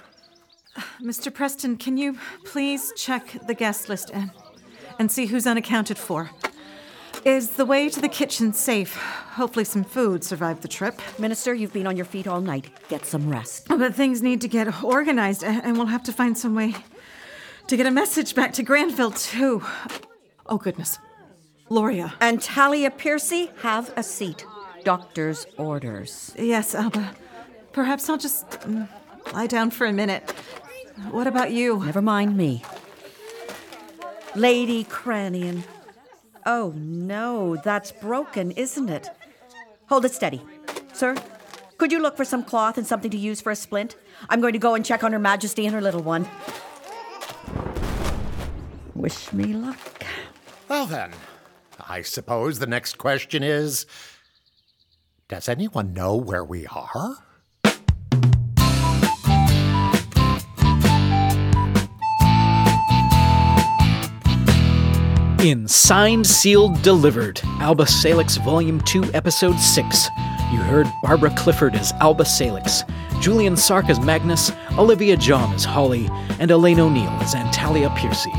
Mr. 1.01 1.33
Preston, 1.33 1.77
can 1.77 1.97
you 1.97 2.17
please 2.45 2.93
check 2.95 3.35
the 3.45 3.53
guest 3.53 3.89
list 3.89 4.09
and, 4.13 4.31
and 4.97 5.11
see 5.11 5.25
who's 5.25 5.45
unaccounted 5.45 5.97
for? 5.97 6.29
Is 7.25 7.51
the 7.51 7.65
way 7.65 7.89
to 7.89 7.99
the 7.99 8.07
kitchen 8.07 8.53
safe? 8.53 8.95
Hopefully, 8.95 9.65
some 9.65 9.83
food 9.83 10.23
survived 10.23 10.61
the 10.61 10.69
trip. 10.69 11.01
Minister, 11.19 11.53
you've 11.53 11.73
been 11.73 11.87
on 11.87 11.97
your 11.97 12.05
feet 12.05 12.27
all 12.27 12.39
night. 12.39 12.69
Get 12.87 13.05
some 13.05 13.29
rest. 13.29 13.67
But 13.67 13.93
things 13.93 14.21
need 14.21 14.39
to 14.41 14.47
get 14.47 14.83
organized, 14.83 15.43
and 15.43 15.75
we'll 15.75 15.87
have 15.87 16.03
to 16.03 16.13
find 16.13 16.37
some 16.37 16.55
way 16.55 16.75
to 17.67 17.75
get 17.75 17.85
a 17.85 17.91
message 17.91 18.35
back 18.35 18.53
to 18.53 18.63
Granville, 18.63 19.11
too. 19.11 19.61
Oh, 20.45 20.57
goodness. 20.57 20.97
Loria. 21.69 22.13
Antalia 22.21 22.95
Piercy, 22.97 23.51
have 23.61 23.91
a 23.97 24.03
seat. 24.03 24.45
Doctor's 24.83 25.45
orders. 25.57 26.33
Yes, 26.37 26.75
Alba. 26.75 27.15
Perhaps 27.71 28.09
I'll 28.09 28.17
just 28.17 28.49
mm, 28.61 28.87
lie 29.33 29.47
down 29.47 29.71
for 29.71 29.85
a 29.85 29.93
minute. 29.93 30.29
What 31.11 31.27
about 31.27 31.51
you? 31.51 31.83
Never 31.85 32.01
mind 32.01 32.35
me. 32.35 32.63
Lady 34.35 34.83
Cranion. 34.83 35.63
Oh 36.45 36.73
no, 36.75 37.55
that's 37.57 37.91
broken, 37.91 38.51
isn't 38.51 38.89
it? 38.89 39.09
Hold 39.87 40.05
it 40.05 40.13
steady. 40.13 40.41
Sir, 40.93 41.15
could 41.77 41.91
you 41.91 42.01
look 42.01 42.17
for 42.17 42.25
some 42.25 42.43
cloth 42.43 42.77
and 42.77 42.85
something 42.85 43.11
to 43.11 43.17
use 43.17 43.41
for 43.41 43.51
a 43.51 43.55
splint? 43.55 43.95
I'm 44.29 44.41
going 44.41 44.53
to 44.53 44.59
go 44.59 44.75
and 44.75 44.85
check 44.85 45.03
on 45.03 45.13
Her 45.13 45.19
Majesty 45.19 45.65
and 45.65 45.73
her 45.73 45.81
little 45.81 46.03
one. 46.03 46.27
Wish 48.93 49.31
me 49.31 49.53
luck. 49.53 50.05
Well, 50.67 50.85
then, 50.85 51.11
I 51.87 52.01
suppose 52.01 52.59
the 52.59 52.67
next 52.67 52.97
question 52.97 53.43
is 53.43 53.85
Does 55.29 55.47
anyone 55.47 55.93
know 55.93 56.15
where 56.15 56.43
we 56.43 56.65
are? 56.65 57.17
In 65.39 65.67
Signed, 65.67 66.25
Sealed, 66.25 66.81
Delivered, 66.81 67.39
Alba 67.59 67.85
Salix 67.85 68.37
Volume 68.37 68.81
2, 68.81 69.13
Episode 69.13 69.59
6, 69.59 70.07
you 70.51 70.57
heard 70.57 70.87
Barbara 71.03 71.29
Clifford 71.37 71.75
as 71.75 71.91
Alba 72.01 72.25
Salix, 72.25 72.83
Julian 73.21 73.55
Sark 73.55 73.87
as 73.87 73.99
Magnus, 73.99 74.51
Olivia 74.79 75.15
John 75.15 75.53
as 75.53 75.63
Holly, 75.63 76.09
and 76.39 76.49
Elaine 76.49 76.79
O'Neill 76.79 77.07
as 77.21 77.35
Antalia 77.35 77.95
Piercy, 77.95 78.33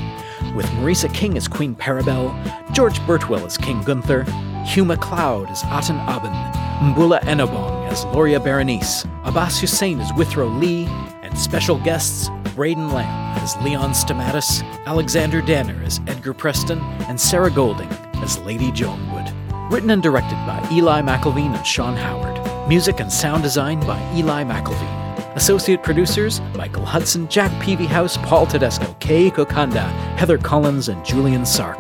with 0.57 0.67
Marisa 0.71 1.15
King 1.15 1.37
as 1.37 1.47
Queen 1.47 1.77
Parabel, 1.77 2.35
George 2.73 2.99
Birtwell 3.03 3.47
as 3.47 3.57
King 3.57 3.81
Gunther, 3.83 4.25
Hugh 4.65 4.85
MacLeod 4.85 5.49
as 5.51 5.63
Aten 5.63 5.99
Aben, 6.09 6.70
Mbula 6.81 7.21
Enobong 7.25 7.87
as 7.89 8.07
Loria 8.07 8.41
Berenice, 8.41 9.05
Abbas 9.25 9.61
Hussein 9.61 10.01
as 10.01 10.11
Withrow 10.15 10.49
Lee, 10.49 10.87
and 11.21 11.39
special 11.39 11.79
guests 11.79 12.31
Braden 12.55 12.89
Lamb 12.95 13.39
as 13.43 13.55
Leon 13.59 13.91
Stamatis, 13.91 14.63
Alexander 14.87 15.43
Danner 15.43 15.79
as 15.85 16.01
Edgar 16.07 16.33
Preston, 16.33 16.79
and 17.07 17.21
Sarah 17.21 17.51
Golding 17.51 17.91
as 18.23 18.39
Lady 18.39 18.73
Joanwood. 18.73 19.31
Written 19.71 19.91
and 19.91 20.03
directed 20.03 20.37
by 20.47 20.67
Eli 20.73 21.03
McIlveen 21.03 21.55
and 21.55 21.67
Sean 21.67 21.97
Howard. 21.97 22.41
Music 22.67 22.99
and 22.99 23.13
sound 23.13 23.43
design 23.43 23.81
by 23.81 24.01
Eli 24.15 24.43
McIlveen. 24.45 25.37
Associate 25.37 25.83
producers 25.83 26.41
Michael 26.57 26.87
Hudson, 26.87 27.29
Jack 27.29 27.51
Peavyhouse, 27.63 28.17
Paul 28.25 28.47
Tedesco, 28.47 28.97
Kei 29.01 29.31
Kokanda, 29.31 29.87
Heather 30.17 30.39
Collins, 30.39 30.89
and 30.89 31.05
Julian 31.05 31.45
Sark. 31.45 31.79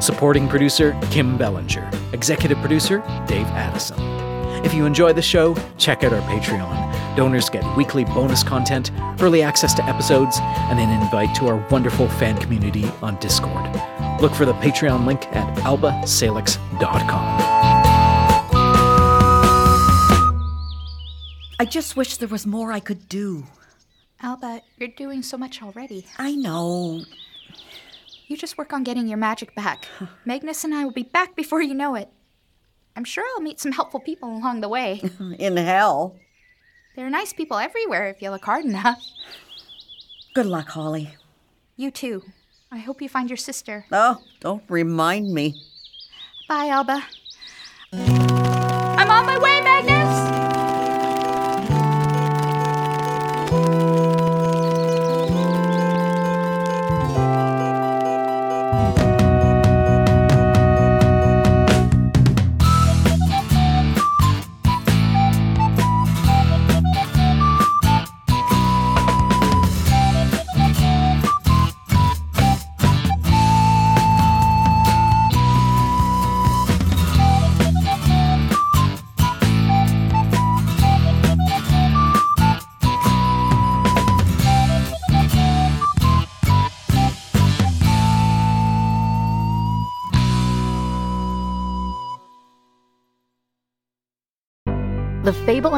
Supporting 0.00 0.48
producer 0.48 0.96
Kim 1.10 1.36
Bellinger. 1.36 1.90
Executive 2.12 2.58
producer 2.58 2.98
Dave 3.26 3.46
Addison. 3.48 4.25
If 4.66 4.74
you 4.74 4.84
enjoy 4.84 5.12
the 5.12 5.22
show, 5.22 5.54
check 5.78 6.02
out 6.02 6.12
our 6.12 6.20
Patreon. 6.22 7.16
Donors 7.16 7.48
get 7.48 7.64
weekly 7.76 8.04
bonus 8.04 8.42
content, 8.42 8.90
early 9.20 9.40
access 9.40 9.72
to 9.74 9.84
episodes, 9.84 10.40
and 10.40 10.80
an 10.80 10.90
invite 10.90 11.36
to 11.36 11.46
our 11.46 11.64
wonderful 11.70 12.08
fan 12.08 12.36
community 12.36 12.84
on 13.00 13.14
Discord. 13.20 13.64
Look 14.20 14.34
for 14.34 14.44
the 14.44 14.54
Patreon 14.54 15.06
link 15.06 15.24
at 15.28 15.56
albasalix.com. 15.58 17.40
I 21.60 21.64
just 21.64 21.94
wish 21.94 22.16
there 22.16 22.26
was 22.26 22.44
more 22.44 22.72
I 22.72 22.80
could 22.80 23.08
do. 23.08 23.46
Alba, 24.20 24.62
you're 24.78 24.88
doing 24.88 25.22
so 25.22 25.36
much 25.36 25.62
already. 25.62 26.06
I 26.18 26.34
know. 26.34 27.02
You 28.26 28.36
just 28.36 28.58
work 28.58 28.72
on 28.72 28.82
getting 28.82 29.06
your 29.06 29.18
magic 29.18 29.54
back. 29.54 29.86
Magnus 30.24 30.64
and 30.64 30.74
I 30.74 30.84
will 30.84 30.90
be 30.90 31.04
back 31.04 31.36
before 31.36 31.62
you 31.62 31.74
know 31.74 31.94
it. 31.94 32.10
I'm 32.96 33.04
sure 33.04 33.24
I'll 33.34 33.42
meet 33.42 33.60
some 33.60 33.72
helpful 33.72 34.00
people 34.00 34.34
along 34.34 34.62
the 34.62 34.68
way. 34.68 35.02
In 35.38 35.56
hell. 35.56 36.16
There 36.96 37.06
are 37.06 37.10
nice 37.10 37.34
people 37.34 37.58
everywhere 37.58 38.08
if 38.08 38.22
you 38.22 38.30
look 38.30 38.44
hard 38.44 38.64
enough. 38.64 39.02
Good 40.34 40.46
luck, 40.46 40.68
Holly. 40.68 41.14
You 41.76 41.90
too. 41.90 42.22
I 42.72 42.78
hope 42.78 43.02
you 43.02 43.08
find 43.08 43.28
your 43.28 43.36
sister. 43.36 43.84
Oh, 43.92 44.22
don't 44.40 44.62
remind 44.68 45.32
me. 45.32 45.60
Bye, 46.48 46.68
Alba. 46.68 47.04
I'm 47.92 49.10
on 49.10 49.26
my 49.26 49.38
way, 49.38 49.60
Magnus! 49.60 49.95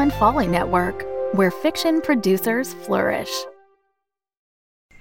And 0.09 0.19
Folly 0.19 0.47
Network, 0.47 1.05
where 1.33 1.51
fiction 1.51 2.01
producers 2.01 2.73
flourish. 2.73 3.29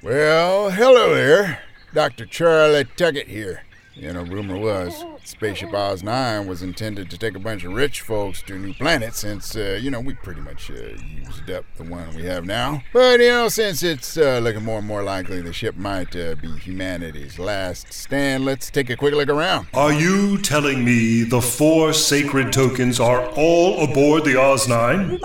Well, 0.03 0.71
hello 0.71 1.15
there. 1.15 1.61
Dr. 1.95 2.27
Charlie 2.27 2.85
Tuckett 2.97 3.27
here. 3.27 3.63
You 3.99 4.13
know, 4.13 4.23
rumor 4.23 4.57
was 4.57 5.05
Spaceship 5.25 5.75
Oz 5.75 6.05
9 6.05 6.47
was 6.47 6.63
intended 6.63 7.11
to 7.11 7.19
take 7.19 7.35
a 7.35 7.41
bunch 7.41 7.65
of 7.65 7.73
rich 7.73 8.01
folks 8.01 8.41
to 8.43 8.55
a 8.55 8.59
new 8.59 8.73
planet 8.73 9.13
since, 9.15 9.57
uh, 9.57 9.77
you 9.83 9.91
know, 9.91 9.99
we 9.99 10.15
pretty 10.15 10.41
much 10.41 10.71
uh, 10.71 10.75
used 10.75 11.51
up 11.51 11.65
the 11.77 11.83
one 11.83 12.15
we 12.15 12.23
have 12.23 12.47
now. 12.47 12.81
But, 12.93 13.19
you 13.19 13.29
know, 13.29 13.49
since 13.49 13.83
it's 13.83 14.17
uh, 14.17 14.39
looking 14.41 14.63
more 14.65 14.79
and 14.79 14.87
more 14.87 15.03
likely 15.03 15.41
the 15.41 15.53
ship 15.53 15.77
might 15.77 16.15
uh, 16.15 16.37
be 16.37 16.49
humanity's 16.59 17.41
last 17.41 17.93
stand, 17.93 18.45
let's 18.45 18.71
take 18.71 18.89
a 18.89 18.97
quick 18.97 19.15
look 19.15 19.29
around. 19.29 19.67
Are 19.75 19.93
you 19.93 20.39
telling 20.39 20.85
me 20.85 21.25
the 21.25 21.41
four 21.41 21.93
sacred 21.93 22.53
tokens 22.53 23.01
are 23.01 23.27
all 23.37 23.83
aboard 23.83 24.25
the 24.25 24.41
Oz 24.41 24.69
9? 24.69 25.19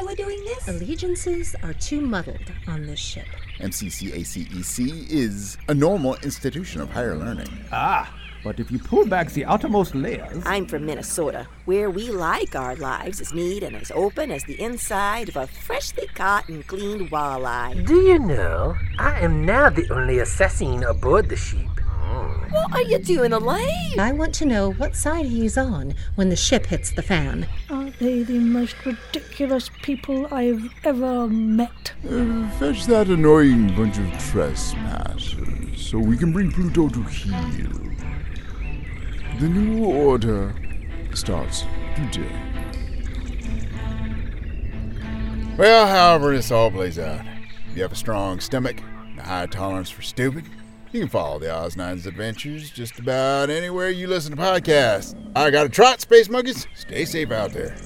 Remind 0.00 0.18
me 0.18 0.24
again 0.24 0.26
why 0.26 0.32
we're 0.32 0.36
doing 0.36 0.44
this? 0.44 0.68
Allegiances 0.68 1.56
are 1.62 1.72
too 1.74 2.00
muddled 2.00 2.52
on 2.66 2.86
this 2.86 2.98
ship. 2.98 3.26
MCCACEC 3.60 4.80
E 4.80 5.06
is 5.10 5.58
a 5.68 5.74
normal 5.74 6.14
institution 6.16 6.80
of 6.80 6.90
higher 6.90 7.16
learning. 7.16 7.48
Ah, 7.72 8.12
but 8.44 8.60
if 8.60 8.70
you 8.70 8.78
pull 8.78 9.06
back 9.06 9.30
the 9.32 9.44
outermost 9.44 9.94
layers. 9.94 10.42
I'm 10.46 10.66
from 10.66 10.86
Minnesota, 10.86 11.46
where 11.64 11.90
we 11.90 12.10
like 12.10 12.54
our 12.54 12.76
lives 12.76 13.20
as 13.20 13.32
neat 13.32 13.62
and 13.62 13.74
as 13.74 13.90
open 13.92 14.30
as 14.30 14.44
the 14.44 14.60
inside 14.60 15.28
of 15.28 15.36
a 15.36 15.46
freshly 15.46 16.06
caught 16.14 16.48
and 16.48 16.66
cleaned 16.66 17.10
walleye. 17.10 17.84
Do 17.86 18.00
you 18.00 18.18
know, 18.18 18.76
I 18.98 19.20
am 19.20 19.44
now 19.44 19.70
the 19.70 19.90
only 19.92 20.20
assassin 20.20 20.84
aboard 20.84 21.28
the 21.28 21.36
ship. 21.36 21.77
What 22.50 22.72
are 22.72 22.82
you 22.82 22.98
doing, 22.98 23.32
Elaine? 23.32 23.98
I 23.98 24.12
want 24.12 24.34
to 24.36 24.44
know 24.44 24.72
what 24.72 24.96
side 24.96 25.26
he's 25.26 25.58
on 25.58 25.94
when 26.14 26.28
the 26.28 26.36
ship 26.36 26.66
hits 26.66 26.90
the 26.90 27.02
fan. 27.02 27.46
Aren't 27.70 27.98
they 27.98 28.22
the 28.22 28.38
most 28.38 28.74
ridiculous 28.84 29.70
people 29.82 30.26
I've 30.32 30.62
ever 30.84 31.28
met? 31.28 31.92
Uh, 32.08 32.48
fetch 32.58 32.86
that 32.86 33.08
annoying 33.08 33.74
bunch 33.74 33.98
of 33.98 34.10
trespassers 34.18 35.80
so 35.80 35.98
we 35.98 36.16
can 36.16 36.32
bring 36.32 36.50
Pluto 36.50 36.88
to 36.88 37.02
heel. 37.04 37.70
The 39.40 39.48
new 39.48 39.84
order 39.84 40.54
starts 41.14 41.64
today. 41.94 42.32
Well, 45.56 45.86
however 45.86 46.34
this 46.34 46.50
all 46.50 46.70
plays 46.70 46.98
out, 46.98 47.24
if 47.70 47.76
you 47.76 47.82
have 47.82 47.92
a 47.92 47.96
strong 47.96 48.40
stomach 48.40 48.80
and 49.10 49.18
a 49.18 49.22
high 49.22 49.46
tolerance 49.46 49.90
for 49.90 50.02
stupid, 50.02 50.44
you 50.92 51.00
can 51.00 51.08
follow 51.08 51.38
the 51.38 51.54
Oz 51.54 51.76
Nine's 51.76 52.06
adventures 52.06 52.70
just 52.70 52.98
about 52.98 53.50
anywhere 53.50 53.90
you 53.90 54.06
listen 54.06 54.34
to 54.34 54.36
podcasts. 54.36 55.14
I 55.36 55.50
got 55.50 55.66
a 55.66 55.68
trot, 55.68 56.00
Space 56.00 56.28
Monkeys. 56.28 56.66
Stay 56.74 57.04
safe 57.04 57.30
out 57.30 57.52
there. 57.52 57.76